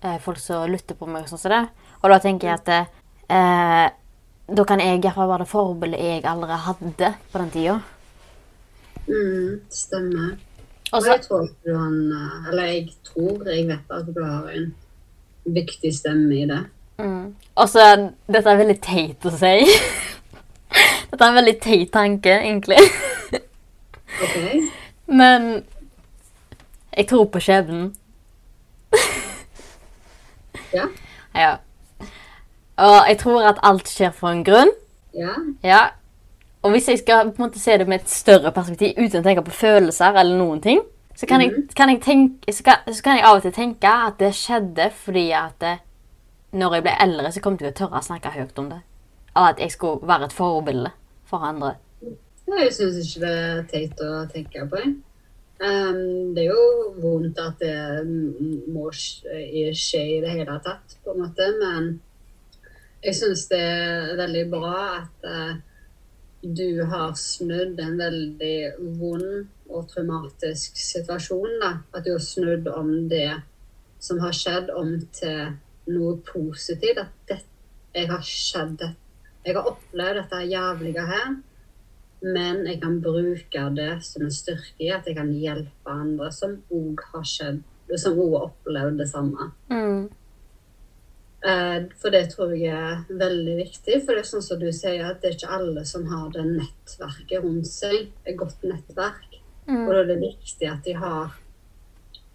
[0.05, 1.62] eh, folk som lytter på meg og sånn som det.
[2.03, 3.87] Og da tenker jeg at eh,
[4.51, 7.78] da kan jeg iallfall være det forbildet jeg allerede hadde på den tida.
[9.09, 10.37] mm, stemmer.
[10.93, 14.07] Og Og jeg tror at du har en eh, Eller jeg tror, jeg vet at
[14.14, 14.74] du har en
[15.45, 16.64] viktig stemme i det.
[16.99, 17.35] mm.
[17.57, 19.55] Og så Dette er veldig teit å si.
[21.11, 22.78] Dette er en veldig teit tanke, egentlig.
[25.07, 25.64] Men
[26.97, 27.91] jeg tror på skjebnen.
[30.71, 30.85] Ja?
[31.35, 31.57] Ja.
[32.79, 34.71] Og jeg tror at alt skjer for en grunn.
[35.14, 35.35] Ja?
[35.66, 35.81] Ja.
[36.62, 39.25] Og hvis jeg skal på en måte se det med et større perspektiv uten å
[39.25, 40.83] tenke på følelser, eller noen ting,
[41.16, 43.91] så kan, jeg, kan jeg tenke, så kan, så kan jeg av og til tenke
[44.07, 45.75] at det skjedde fordi at det,
[46.57, 48.81] når jeg ble eldre, så kom jeg til å tørre å snakke høyt om det.
[49.35, 50.93] Og at jeg skulle være et forbilde
[51.29, 51.75] for andre.
[52.51, 54.82] Jeg syns ikke det er teit å tenke på.
[55.61, 58.05] Um, det er jo vondt at det
[58.72, 61.51] må skje i det hele tatt, på en måte.
[61.61, 61.90] Men
[63.05, 64.72] jeg syns det er veldig bra
[65.03, 65.53] at uh,
[66.40, 68.57] du har snudd en veldig
[68.98, 71.59] vond og traumatisk situasjon.
[71.61, 71.74] Da.
[71.92, 73.34] At du har snudd om det
[74.01, 75.53] som har skjedd, om til
[75.92, 77.05] noe positivt.
[77.05, 77.38] At det,
[77.94, 78.88] jeg har skjedd.
[79.44, 81.30] Jeg har opplevd dette jævlige her.
[82.23, 86.59] Men jeg kan bruke det som en styrke i at jeg kan hjelpe andre som
[86.71, 87.62] òg har skjedd,
[87.97, 89.51] som òg har opplevd det samme.
[89.73, 90.09] Mm.
[91.41, 94.03] Eh, For det tror jeg er veldig viktig.
[94.05, 96.45] For det er sånn som du sier, at det er ikke alle som har det
[96.45, 98.11] nettverket rundt seg.
[98.27, 99.41] Et godt nettverk.
[99.71, 101.33] Og da er det viktig at de har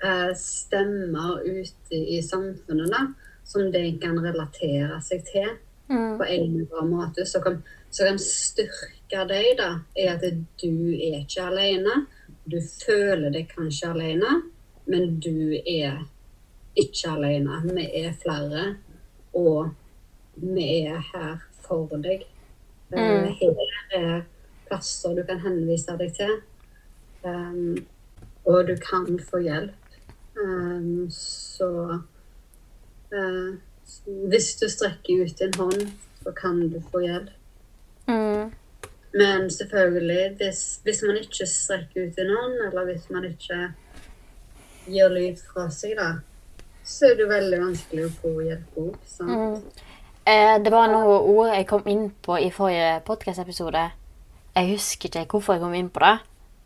[0.01, 3.05] eh, stemmer ute i samfunnet da,
[3.45, 5.53] som de kan relatere seg til
[5.85, 6.17] Mm.
[6.17, 7.25] på en eller annen måte.
[7.29, 7.63] som kan,
[7.99, 10.25] kan styrke deg da, er at
[10.61, 12.05] du er ikke alene.
[12.45, 14.41] Du føler deg kanskje alene,
[14.85, 16.03] men du er
[16.75, 17.61] ikke alene.
[17.71, 18.65] Vi er flere,
[19.33, 19.71] og
[20.35, 22.25] vi er her for deg.
[22.93, 23.55] Eh, Her
[23.95, 24.25] er
[24.67, 26.35] plasser du kan henvise deg til.
[27.25, 27.85] Um,
[28.45, 29.95] og du kan få hjelp.
[30.37, 31.69] Um, så
[33.13, 33.55] uh,
[34.29, 35.87] hvis du strekker ut en hånd,
[36.23, 37.33] så kan du få hjelp.
[38.07, 38.53] Mm.
[39.15, 43.59] Men selvfølgelig, hvis, hvis man ikke strekker ut til noen, eller hvis man ikke
[44.91, 46.09] gir lyd fra seg, da,
[46.85, 48.97] så er det veldig vanskelig å få hjelp òg.
[49.07, 49.83] sant?
[50.25, 53.85] Eh, det var noe ord jeg kom inn på i forrige podkast-episode.
[54.55, 56.15] Jeg husker ikke hvorfor jeg kom inn på det.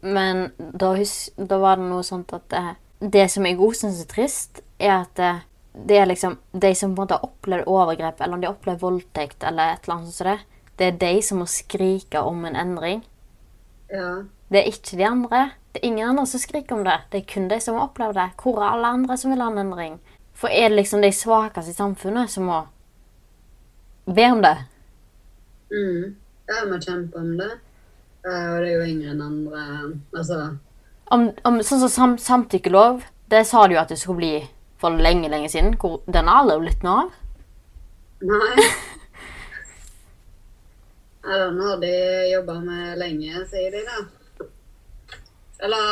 [0.02, 0.94] Men da,
[1.36, 4.94] da var det noe sånt at eh, det som jeg også syns er trist, er
[5.02, 5.42] at eh,
[5.74, 8.56] det er liksom de som på en måte har opplevd overgrep, eller om de har
[8.58, 12.22] opplevd voldtekt, eller et eller annet sånt som det, det er de som må skrike
[12.24, 13.04] om en endring.
[13.92, 14.24] Ja.
[14.50, 15.42] Det er ikke de andre.
[15.74, 16.98] Det er ingen andre som skriker om det.
[17.12, 18.30] Det er kun de som har opplevd det.
[18.42, 20.00] Hvor er alle andre som vil ha en endring?
[20.34, 22.62] For er det liksom de svakeste i samfunnet som må
[24.08, 24.56] be om det?
[25.70, 26.16] Mm.
[26.50, 27.52] Ja, vi kjempe om det.
[28.26, 29.62] Eh, og det er jo ingen andre
[30.18, 30.40] Altså
[31.06, 34.34] Om, om, sånn som sam samtykkelov, det sa du jo at det skulle bli
[34.82, 35.76] for lenge, lenge siden.
[35.82, 37.16] Hvor, den har aldri blitt noe av.
[38.30, 38.70] Nei.
[41.24, 41.92] Ja, den har de
[42.32, 44.48] jobba med lenge, sier de da.
[45.60, 45.86] Eller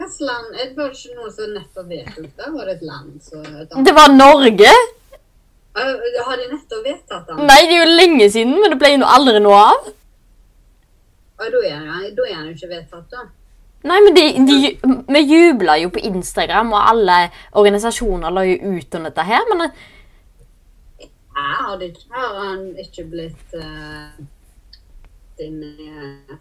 [0.00, 2.48] hvilket land Det var ikke noe som nettopp vedtok det?
[2.56, 4.72] Var det et land som Det var Norge!
[5.74, 7.42] Har de nettopp vedtatt den?
[7.46, 9.90] Nei, det er jo lenge siden, men det ble jo aldri noe av.
[11.40, 13.28] Ja, da er den- er jo ikke vedtatt, da.
[13.82, 14.56] Nei, men de, de,
[15.08, 19.70] vi jubla jo på Instagram, og alle organisasjoner la jo ut om dette her, men
[21.30, 24.18] Nei, har, de, har han ikke blitt uh,
[25.40, 26.36] din eh,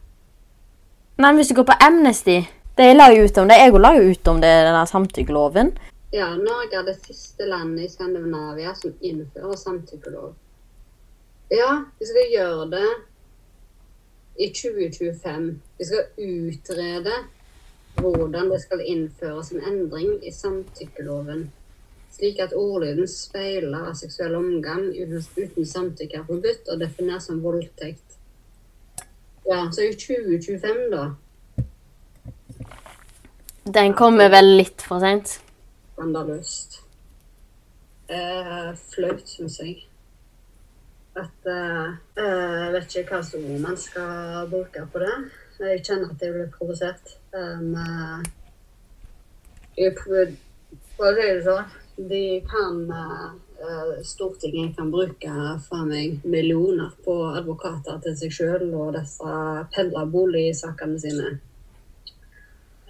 [1.19, 2.37] Nei, hvis du går på Amnesty
[2.77, 3.57] De la jo ut om det.
[3.59, 5.73] Jeg la jo ut om det, den der samtykkeloven.
[6.15, 10.31] Ja, Norge er det siste landet i Skandinavia som innfører samtykkelov.
[11.51, 12.87] Ja, vi skal gjøre det
[14.39, 15.61] i 2025.
[15.77, 17.13] Vi skal utrede
[17.99, 21.51] hvordan det skal innføres en endring i samtykkeloven,
[22.11, 28.08] slik at ordlyden speiler seksuell omgang uten samtykke er forbudt og defineres som voldtekt.
[29.49, 31.05] Ja, så i 2025, da.
[33.65, 35.39] Den kommer vel litt for seint.
[35.93, 36.79] skandaløst.
[38.09, 39.75] Eh, flaut, syns jeg.
[41.17, 45.17] At eh, Jeg vet ikke hva som man skal bruke på det.
[45.59, 47.17] Jeg kjenner at jeg blir provosert.
[47.33, 48.23] Um, eh,
[49.77, 50.37] jeg prøver,
[50.95, 51.77] for å si det sånn,
[52.13, 52.23] de
[52.53, 53.48] kan eh, eh,
[54.03, 55.31] Stortinget kan bruke
[55.65, 59.33] for meg millioner på advokater til seg sjøl og disse
[59.75, 61.31] pendlerboligsakene sine.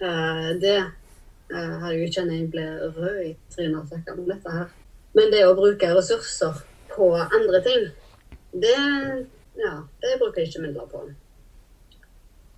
[0.00, 4.54] Eh, det eh, har jeg kjenner jeg blir rød i trynet av snakke om dette
[4.54, 4.70] her.
[5.18, 6.62] Men det å bruke ressurser
[6.94, 7.88] på andre ting,
[8.52, 8.76] det,
[9.58, 11.02] ja, det bruker jeg ikke midler på.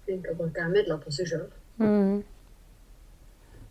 [0.06, 1.48] Jeg kan bruke midler på seg sjøl.
[1.80, 2.20] Mm.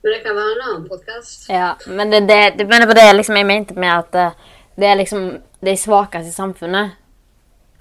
[0.02, 1.46] Men det kan være en annen podkast.
[1.50, 4.58] Ja, men det, det, det, men det var det liksom jeg mente med at eh,
[4.82, 5.28] det er liksom
[5.62, 6.98] de svakeste i samfunnet.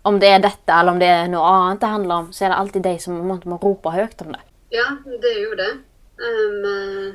[0.02, 2.52] Om det er dette eller om det er noe annet det handler om, så er
[2.52, 4.44] det alltid de som må, må rope høyt om det.
[4.72, 5.72] Ja, det er jo det.
[6.20, 7.10] Um, eh,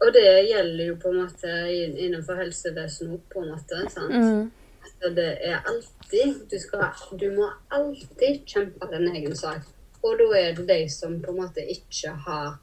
[0.00, 3.82] og det gjelder jo på en måte innenfor helsevesenet på en måte.
[3.92, 4.14] sant?
[4.14, 4.50] Mm.
[4.84, 6.88] At det er alltid du, skal,
[7.20, 9.64] du må alltid kjempe din egen sak.
[10.04, 12.56] Og da er det de som på en måte ikke har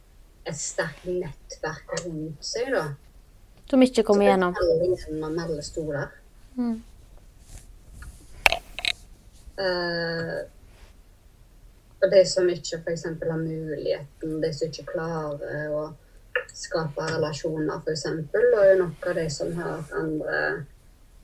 [0.47, 2.85] et sterkt nettverk rundt seg, da.
[3.67, 4.53] Som ikke kommer igjennom.
[4.55, 6.13] det faller gjennom alle stoler.
[6.55, 6.77] Mm.
[9.57, 10.39] Uh,
[12.01, 13.03] og de som ikke f.eks.
[13.03, 15.87] har muligheten, de som ikke klarer å
[16.53, 18.05] skape relasjoner, f.eks.,
[18.37, 20.41] og er nok av de som har andre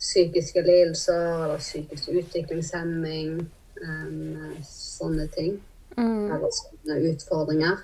[0.01, 3.37] psykiske lidelser eller psykisk utviklingshemming,
[3.83, 5.61] um, sånne ting,
[5.93, 6.31] Mm.
[6.33, 7.77] eller sånne utfordringer,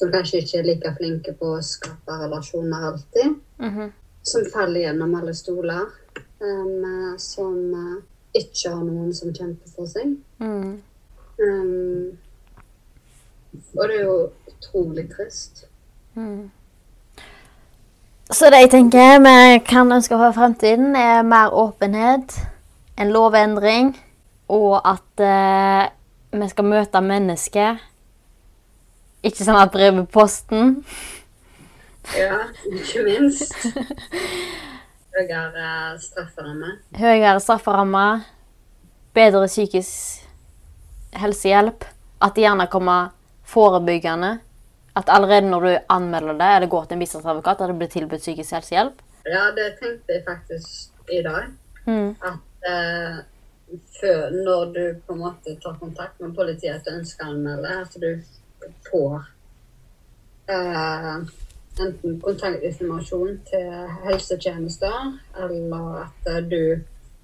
[0.00, 3.90] som kanskje ikke er like flinke på å skape relasjoner alltid Mhm.
[4.22, 5.86] som faller gjennom alle stoler.
[6.40, 8.02] Um, som eh,
[8.40, 10.14] ikke har noen som kjemper for seg.
[10.40, 10.78] Mm.
[11.42, 12.18] Um,
[13.76, 15.66] og det er jo utrolig trist.
[16.14, 16.50] Mm.
[18.30, 22.38] Så det jeg tenker vi kan ønske for fremtiden, er mer åpenhet,
[22.96, 23.92] en lovendring,
[24.48, 27.82] og at uh, vi skal møte mennesker.
[29.22, 30.84] Ikke at brev med posten.
[32.16, 32.38] Ja,
[32.72, 33.54] ikke minst.
[35.16, 36.76] Høyere strafferamme.
[36.96, 38.04] Høyere strafferamme,
[39.14, 40.26] bedre psykisk
[41.20, 41.84] helsehjelp.
[42.20, 43.12] At det gjerne kommer
[43.44, 44.38] forebyggende.
[44.96, 48.20] At allerede når du anmelder det, eller går til en bistandsadvokat, at det blir tilbudt
[48.20, 49.02] psykisk helsehjelp.
[49.26, 51.52] Ja, det tenkte jeg faktisk i dag.
[51.86, 52.16] Mm.
[52.24, 53.20] At eh,
[54.00, 57.96] før, når du på en måte tar kontakt med politiet og ønsker å anmelde, at
[58.02, 58.10] du
[58.90, 59.16] får
[60.50, 61.16] eh,
[61.80, 63.72] enten kontaktinformasjon til
[64.04, 66.80] helsetjenester, eller at du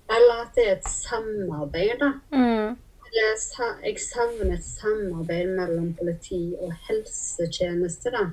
[0.07, 2.13] Eller at det er et samarbeid, da.
[2.31, 2.77] Mm.
[3.17, 8.29] Jeg savner et samarbeid mellom politi og helsetjeneste, da.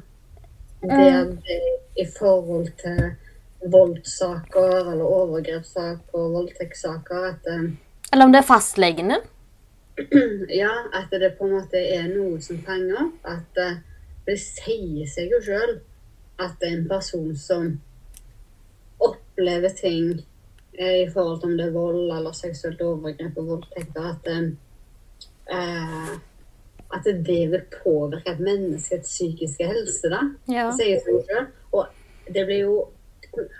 [0.83, 1.61] Der det
[1.97, 3.15] i forhold til
[3.71, 7.69] voldssaker eller overgrepssaker voldtektssaker eh,
[8.13, 9.29] Eller om det er fastlegen din.
[10.49, 13.17] ja, at det på en måte er noe som fanger opp.
[13.29, 13.81] At eh,
[14.23, 15.73] Det sier seg jo sjøl
[16.39, 17.65] at det er en person som
[19.03, 20.13] opplever ting
[20.79, 24.29] eh, i forhold til om det er vold eller seksuelt overgrep og voldtekt, at,
[25.57, 26.13] eh,
[26.95, 30.09] at det vil påvirke et menneskets psykiske helse.
[30.09, 30.23] da.
[30.47, 30.69] Ja.
[30.71, 31.51] Det sier seg jo selv.
[31.71, 32.75] Og det blir jo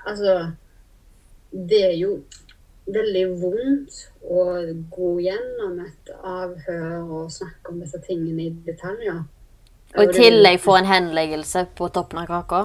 [0.05, 0.51] Altså,
[1.49, 2.11] det er jo
[2.86, 4.43] veldig vondt å
[4.95, 9.24] gå gjennom et avhør og snakke om disse tingene i detaljer.
[9.93, 12.61] Og i tillegg få en henleggelse på toppen av kaka.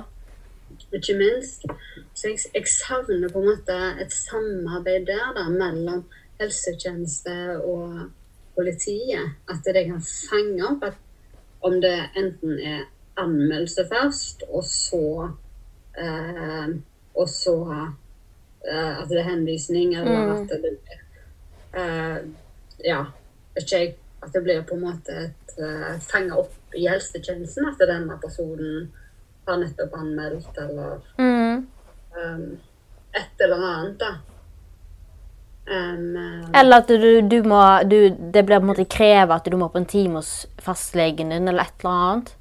[0.93, 1.67] ikke minst.
[2.15, 6.05] Så jeg, jeg savner på en måte et samarbeid der da, mellom
[6.41, 8.09] helsetjeneste og
[8.57, 9.35] politiet.
[9.51, 10.97] At det kan fange opp at
[11.67, 12.87] om det enten er
[13.19, 15.31] anmeldelse først, og så
[15.99, 16.69] eh,
[17.19, 20.77] Og så eh, at det er henvisning, eller at det
[21.79, 22.19] eh,
[22.85, 23.01] Ja,
[23.59, 23.97] ikke jeg.
[24.23, 28.89] At det blir på en måte et uh, fanga opp i helsetjenesten at denne personen
[29.47, 31.69] har nettopp anmeldt, eller Mm.
[32.19, 32.59] um,
[33.15, 34.11] et eller annet, da.
[35.69, 36.17] Um,
[36.57, 39.69] Eller at du, du må du, Det blir på en måte krevet at du må
[39.69, 42.35] på en time hos fastlegen din, eller et eller annet.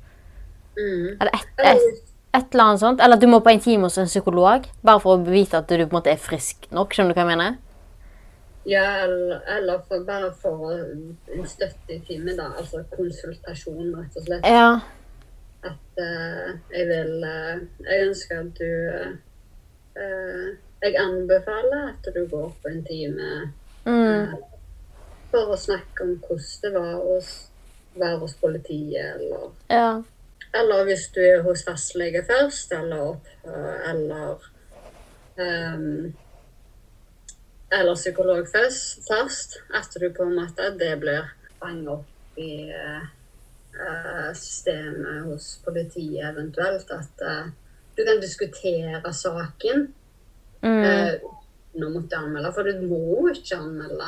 [0.77, 1.07] mm.
[1.19, 2.03] Eller et, et,
[2.39, 3.01] et eller annet sånt.
[3.03, 5.67] Eller at du må på en time hos en psykolog, bare for å vite at
[5.69, 6.93] du på en måte er frisk nok.
[6.95, 7.57] Skjønner du hva jeg mener?
[8.67, 12.49] Ja, eller, eller for, bare for en støtte i timen, da.
[12.57, 14.47] Altså konsultasjon, rett og slett.
[14.47, 14.79] Ja.
[15.67, 18.71] At uh, jeg vil uh, Jeg ønsker at du
[19.97, 20.49] uh,
[20.83, 23.53] Jeg anbefaler at du går på en time
[23.87, 24.33] Mm.
[25.31, 27.13] for å snakke om hvordan det var å
[27.97, 30.01] være hos politiet, eller ja.
[30.57, 33.15] Eller hvis du er hos fastlege først, eller
[33.87, 34.43] eller
[35.39, 36.11] ehm,
[37.73, 39.57] Eller psykolog først, først.
[39.75, 41.27] At du på en måte Det blir
[41.59, 46.91] fanget opp i eh, systemet hos politiet eventuelt.
[46.91, 47.49] At uh,
[47.97, 49.93] du kan diskutere saken
[50.57, 50.81] Mm.
[50.81, 51.13] uh,
[51.77, 52.49] uten å måtte anmelde.
[52.55, 54.07] For du må ikke anmelde.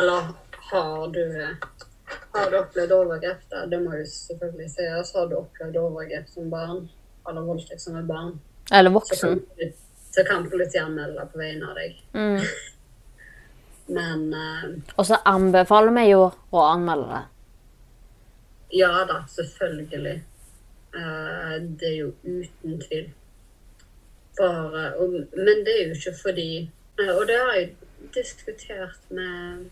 [0.00, 0.32] Eller
[0.72, 1.22] har du
[2.36, 3.44] har du opplevd overgrep?
[3.50, 3.64] Da?
[3.70, 5.12] Det må jo selvfølgelig sies.
[5.14, 6.88] Har du opplevd overgrep som barn,
[7.28, 8.40] eller voldtekt som et barn,
[8.72, 9.40] Eller voksen.
[10.16, 11.98] Så kan politiet anmelde på vegne av deg.
[12.16, 12.40] Mm.
[13.96, 17.24] Men uh, Og så anbefaler vi jo å anmelde det.
[18.80, 20.16] ja da, selvfølgelig.
[20.96, 23.10] Uh, det er jo uten tvil.
[24.36, 26.48] For, og, men det er jo ikke fordi
[27.00, 27.70] eh, Og det har jeg
[28.12, 29.62] diskutert med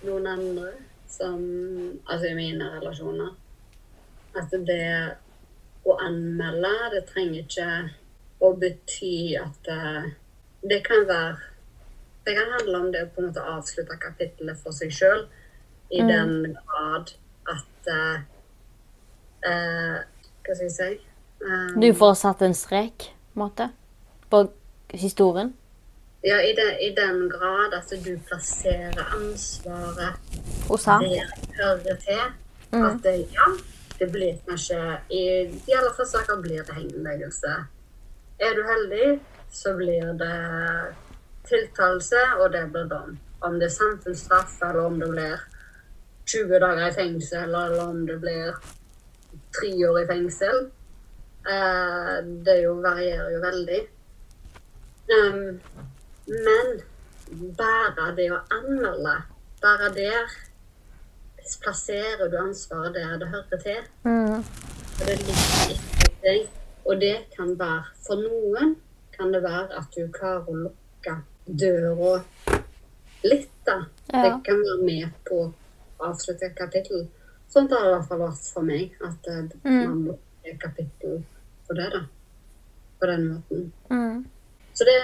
[0.00, 0.70] noen andre
[1.12, 1.42] som
[2.06, 3.34] Altså i mine relasjoner.
[4.38, 4.88] At det
[5.84, 7.68] å anmelde, det trenger ikke
[8.40, 10.06] å bety at uh,
[10.62, 11.36] Det kan være
[12.26, 15.24] Det kan handle om det å på en måte avslutte kapittelet for seg sjøl,
[15.90, 17.12] i den grad
[17.48, 18.18] at uh,
[19.46, 19.98] uh,
[20.44, 20.90] Hva skal jeg si?
[21.44, 23.68] um, Du får satt en strek, på en måte,
[24.30, 24.42] på
[24.92, 25.54] historien.
[26.26, 30.18] Ja, i, den- i den grad at du plasserer ansvaret
[30.68, 31.02] Hos ham.
[31.04, 31.30] der
[31.62, 32.22] hører til.
[32.72, 33.46] At det, ja,
[33.98, 34.78] det blir kanskje
[35.08, 37.54] I de aller fleste saker blir det henleggelse.
[38.38, 39.20] Er du heldig,
[39.50, 40.34] så blir det
[41.48, 43.18] tiltalelse, og det blir dom.
[43.40, 45.46] Om det er samfunnsstraff, eller om det blir
[46.26, 48.58] 20 dager i fengsel, eller om det blir
[49.58, 50.68] tre år i fengsel.
[51.48, 52.16] Eh,
[52.46, 53.80] det jo varierer jo veldig.
[55.08, 55.60] Um,
[56.28, 56.74] men
[57.56, 59.14] bare det å anmelde,
[59.62, 60.36] bare der
[61.62, 63.82] plasserer du ansvaret der det hører til.
[64.04, 66.57] Og det ligger etter deg.
[66.86, 68.76] Og det kan være For noen
[69.16, 71.16] kan det være at du klarer å lukke
[71.48, 72.18] døra
[73.24, 73.80] litt, da.
[74.12, 74.22] Ja.
[74.22, 77.08] Det kan være med på å avslutte et kapittel.
[77.50, 78.94] Sånn har det i hvert fall vært for meg.
[79.04, 81.22] At eh, man lukker et kapittel
[81.66, 82.04] på det, da.
[83.00, 83.70] På den måten.
[83.90, 84.26] Mm.
[84.74, 84.98] Så det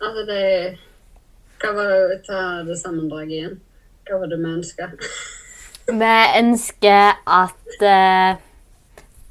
[0.00, 0.78] Altså, det
[1.62, 3.60] Hva var det Ta det sammendraget igjen.
[4.08, 4.90] Hva var det vi ønska?
[5.92, 8.38] Vi ønsker at eh,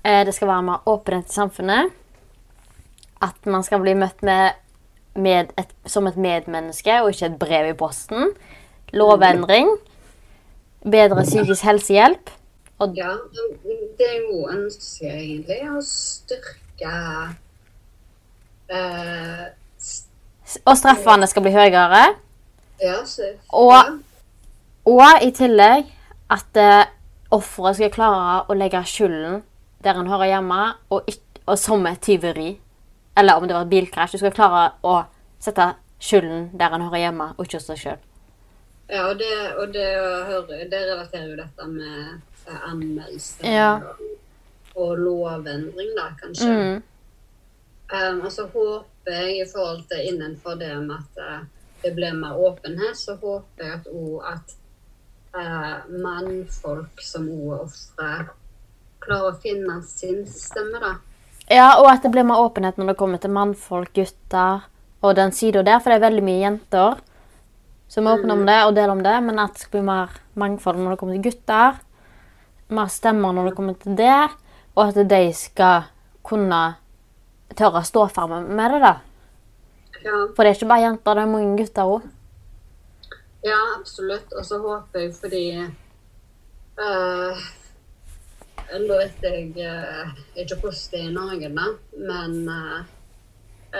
[0.04, 1.92] det skal være mer åpenhet i samfunnet.
[3.22, 4.58] At man skal bli møtt med,
[5.16, 8.32] med et, som et medmenneske og ikke et brev i posten.
[8.94, 9.70] Lovendring.
[10.82, 12.32] Bedre psykisk helsehjelp.
[12.82, 13.12] Og Ja,
[13.98, 16.94] det er jo ønsker egentlig å styrke
[18.74, 19.44] eh,
[19.78, 20.08] st
[20.66, 22.02] og straffene skal bli høyere.
[22.82, 23.84] Ja, så Og- ja.
[24.86, 25.86] Og i tillegg
[26.30, 26.86] at uh,
[27.30, 29.44] offeret skal klare å legge skylden
[29.84, 30.60] der han hører hjemme,
[30.90, 31.10] og,
[31.46, 32.52] og som et tyveri.
[33.18, 34.16] Eller om det var et bilkrasj.
[34.16, 35.02] Du skal klare å
[35.42, 38.00] sette skylden der han hører hjemme, og ikke hos deg sjøl.
[38.92, 39.88] Ja, og det, og det,
[40.28, 42.22] hører, det relaterer jo dette med
[42.68, 43.74] anmeldelse Ja.
[43.76, 44.02] og,
[44.76, 46.52] og lovendring, da, kanskje.
[46.52, 46.82] Mm.
[47.92, 51.40] Um, og så håper jeg i forhold til innenfor det med at eh,
[51.84, 54.54] det blir mer åpenhet, så håper jeg at, òg at
[55.36, 58.12] uh, mannfolk som òg er ofre,
[59.02, 60.96] klarer å finne sin stemme, da.
[61.52, 64.68] Ja, og at det blir mer åpenhet når det kommer til mannfolk, gutter
[65.02, 65.80] og den sida der.
[65.82, 67.02] For det er veldig mye jenter
[67.92, 69.18] som er åpne om det og deler om det.
[69.26, 71.82] Men at det skal bli mer mangfold når det kommer til gutter.
[72.72, 74.22] Mer stemmer når det kommer til det.
[74.78, 75.90] Og at de skal
[76.24, 76.62] kunne
[77.58, 78.94] tørre å stå fram med det, da.
[80.02, 82.06] Ja, For det er ikke bare jenter, det er mange gutter òg.
[83.44, 84.32] ja absolutt.
[84.38, 85.46] Og så håper jeg fordi
[86.80, 87.44] eh,
[88.72, 91.68] Nå vet jeg eh, ikke hvordan det er i Norge, da,
[92.08, 92.78] men eh,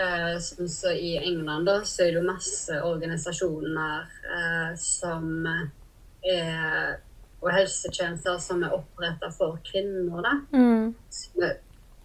[0.02, 7.00] eh, som i England, da, så er det jo masse organisasjoner eh, som er
[7.42, 10.36] Og helsetjenester som er oppretta for kvinner, da.
[10.54, 10.92] Mm.
[11.10, 11.56] Som er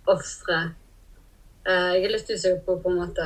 [0.10, 0.58] ofre.
[1.68, 3.26] Eh, jeg er litt usikker på på en måte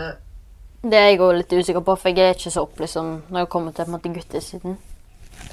[0.82, 3.46] Det er jeg òg litt usikker på, for jeg er ikke så opplyst om når
[3.46, 4.80] det kommer til på en måte guttesiden.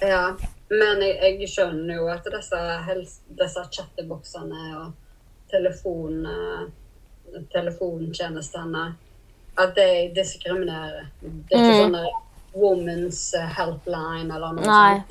[0.01, 0.23] Ja,
[0.71, 2.61] men jeg, jeg skjønner jo at disse,
[3.39, 4.93] disse chatteboksene og
[5.51, 8.95] telefon, eh, telefontjenestene
[9.59, 11.09] At de diskriminerer.
[11.21, 11.95] Det er ikke Mm.
[11.95, 12.07] sånn
[12.55, 13.23] Women's
[13.57, 14.99] Helpline eller noe Nei.
[14.99, 15.09] sånt.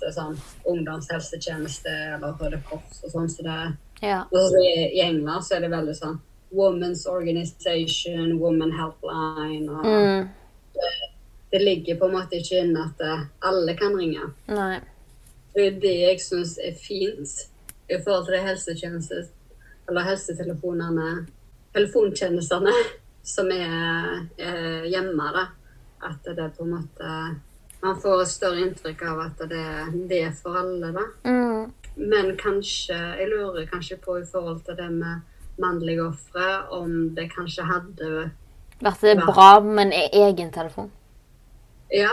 [0.00, 0.36] Det er sånn
[0.66, 3.28] ungdomshelsetjeneste eller Røde Kors og sånn.
[3.30, 4.22] Så det, Ja.
[4.22, 6.18] og så i, I England så er det veldig sånn
[6.52, 10.28] Women's Organization, Woman Helpline og Mm.
[11.52, 14.32] Det ligger på en måte ikke inne at eh, alle kan ringe.
[14.48, 14.80] Nei.
[15.54, 17.34] Det er det jeg syns er fint
[17.90, 19.26] i forhold til helsetjenester,
[19.88, 21.26] eller helsetelefonene,
[21.74, 22.72] telefontjenestene
[23.24, 25.28] som er, er hjemme.
[25.36, 25.46] da.
[26.04, 27.10] At det på en måte
[27.84, 29.64] Man får et større inntrykk av at det,
[30.08, 31.04] det er for alle, da.
[31.28, 31.72] Mm.
[31.96, 35.20] Men kanskje Jeg lurer kanskje på i forhold til det med
[35.58, 38.30] mannlige ofre, om det kanskje hadde
[38.82, 40.90] Vært det bra med en e- egen telefon.
[41.92, 42.10] Ja.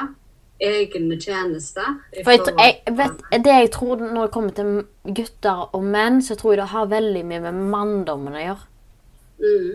[0.61, 1.95] Egne tjenester.
[2.21, 6.53] For jeg, vet, det jeg tror når det kommer til gutter og menn, så tror
[6.53, 8.67] jeg det har veldig mye med manndommen å gjøre.
[9.41, 9.71] Mm.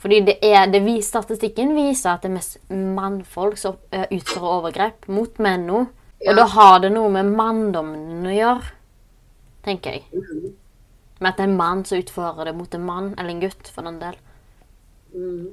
[0.00, 4.54] Fordi det er, det vis, statistikken viser at det er mest mannfolk som eh, utfører
[4.56, 5.84] overgrep mot menn nå.
[6.20, 6.32] Ja.
[6.32, 8.72] Og da har det noe med manndommen å gjøre,
[9.64, 10.06] tenker jeg.
[10.12, 10.54] Mm.
[11.20, 13.68] Med at det er en mann som utfører det mot en mann, eller en gutt,
[13.68, 14.16] for den del.
[15.12, 15.52] Mm.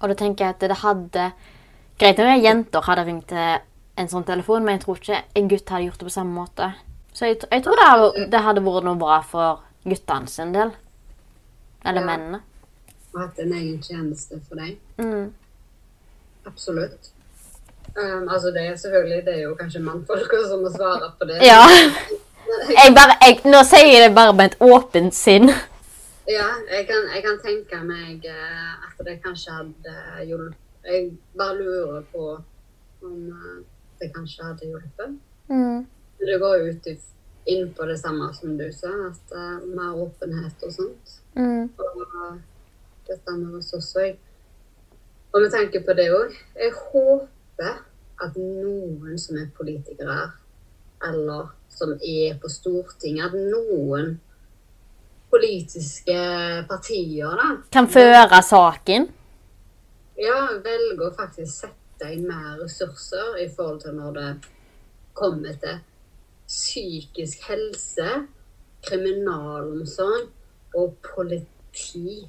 [0.00, 1.30] Og da tenker jeg at det hadde
[2.00, 3.58] Greit om jenter hadde ringt til
[4.00, 6.70] en sånn telefon, men jeg tror ikke en gutt hadde gjort det på samme måte.
[7.12, 10.72] Så jeg, jeg tror det hadde, det hadde vært noe bra for guttene sin del.
[11.84, 12.06] Eller Ja.
[12.06, 12.40] mennene.
[13.12, 14.78] Og hatt en egen tjeneste for deg.
[14.96, 15.32] Mm.
[16.46, 17.10] Absolutt.
[17.96, 21.40] Um, altså det er selvfølgelig det er jo kanskje mannfolk som må svare på det.
[21.42, 21.64] Ja.
[22.70, 25.50] Jeg bare, jeg, nå sier jeg det bare med et åpent sinn.
[26.30, 30.56] Ja, jeg kan, jeg kan tenke meg eh, at det kanskje hadde hjulpet.
[30.84, 32.24] Jeg bare lurer på
[33.02, 33.64] om eh,
[34.00, 35.18] det kanskje hadde hjulpet.
[35.50, 35.86] Mm.
[36.20, 36.98] Det går ut i-
[37.46, 41.14] inn på det samme som du sa, at eh, mer åpenhet og sånt.
[41.36, 41.70] Mm.
[41.78, 42.38] Og eh,
[43.08, 44.16] dette med ressurser.
[45.32, 47.76] Og med tanke på det òg, jeg håper
[48.20, 50.32] at noen som er politikere,
[51.08, 54.18] eller som er på Stortinget, at noen
[55.30, 56.16] politiske
[56.68, 59.08] partier da, Kan føre saken.
[60.20, 64.28] Ja, velger å faktisk sette inn mer ressurser i forhold til når det
[65.16, 65.80] kommer til
[66.50, 68.08] psykisk helse,
[68.86, 70.28] kriminalomsorg
[70.74, 72.26] og politi.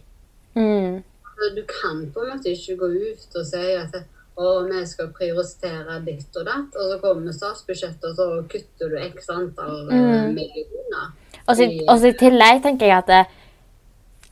[0.55, 0.99] Mm.
[1.01, 3.95] Altså, Du kan på en måte ikke gå ut og si at
[4.41, 8.97] å, vi skal prioritere ditt og datt, og så kommer statsbudsjettet, og så kutter du
[8.97, 10.35] x antall eh, Mm.
[10.35, 11.09] millioner.
[11.47, 13.25] Og så og så i tillegg tenker jeg at eh,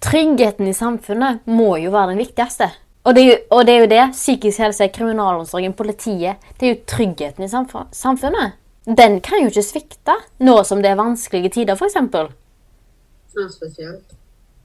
[0.01, 2.69] tryggheten i samfunnet må jo være den viktigste.
[3.09, 4.01] Og det, jo, og det er jo det.
[4.13, 6.37] Psykisk helse, kriminalomsorgen, politiet.
[6.59, 8.59] Det er jo tryggheten i samfunnet.
[8.85, 10.13] Den kan jo ikke svikte
[10.45, 11.97] nå som det er vanskelige tider, f.eks.
[11.97, 14.13] Ja, spesielt.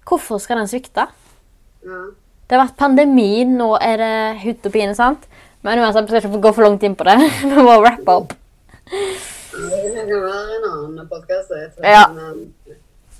[0.04, 1.06] Hvorfor skal den svikte?
[1.84, 2.02] Ja.
[2.44, 5.24] Det har vært pandemi, nå er det hutt og pine, sant?
[5.64, 7.16] Men uansett, jeg skal ikke gå for langt inn på det.
[7.48, 8.36] Vi må wrap up.
[8.92, 11.56] Det kan være en annen podkast.
[11.80, 12.04] Ja.
[12.12, 12.44] Men,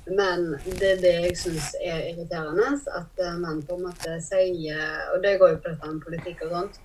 [0.07, 2.75] men det er det jeg syns er irriterende.
[2.93, 4.83] At eh, man på en måte sier
[5.15, 6.81] Og det går jo på dette med politikk og sånt.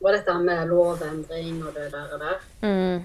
[0.00, 2.46] Og dette med lovendring og det der og der.
[2.64, 3.04] Mm.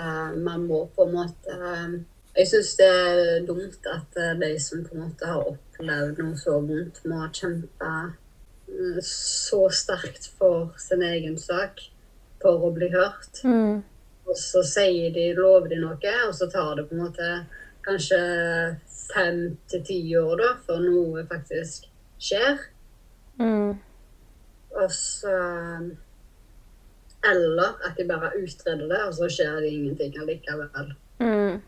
[0.00, 2.00] Eh, man må på en måte eh,
[2.38, 6.60] Jeg syns det er dumt at de som på en måte har opplevd noe så
[6.62, 7.94] vondt, må kjempe
[9.02, 11.82] så sterkt for sin egen sak.
[12.40, 13.42] for å bli hørt.
[13.44, 13.82] Mm.
[14.24, 17.26] Og så sier de, lover de noe, og så tar det på en måte
[17.84, 18.20] kanskje
[19.14, 21.88] fem til ti år da, før noe faktisk
[22.20, 22.60] skjer.
[23.40, 23.78] Mm.
[24.80, 25.34] Og så
[27.20, 30.94] Eller at de bare utreder det, og så skjer det ingenting allikevel.
[31.20, 31.58] Mm.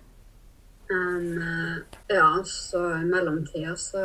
[0.92, 1.76] Eh,
[2.08, 4.04] ja, så i mellomtida så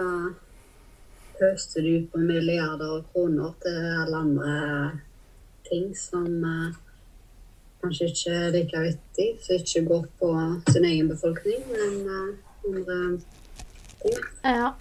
[1.39, 4.57] pøste de ut på milliarder av kroner til alle andre
[5.69, 6.75] ting som eh,
[7.81, 10.29] kanskje ikke like vittig, som ikke går på
[10.71, 12.29] sin egen befolkning, men eh,
[12.67, 12.99] andre
[14.01, 14.21] ting.
[14.43, 14.71] Ja.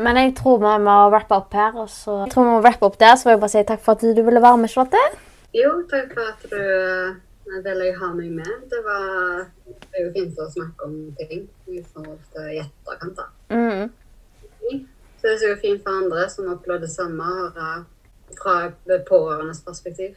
[0.00, 1.74] Men jeg tror vi må rappe opp her.
[1.76, 3.98] Og så jeg tror vi må opp der, så vil jeg bare si takk for
[3.98, 5.02] at du ville være med, Charlotte.
[5.54, 8.52] Jo, takk for at du eh, ville ha meg med.
[8.70, 13.18] Det var det er jo fint å snakke om ting i forhold til i etterkant.
[13.18, 13.28] da.
[13.50, 13.90] Mm.
[15.20, 17.72] Så det er jo fint for andre som opplevde det samme, å høre
[18.38, 18.54] fra
[19.08, 20.14] pårørendes perspektiv.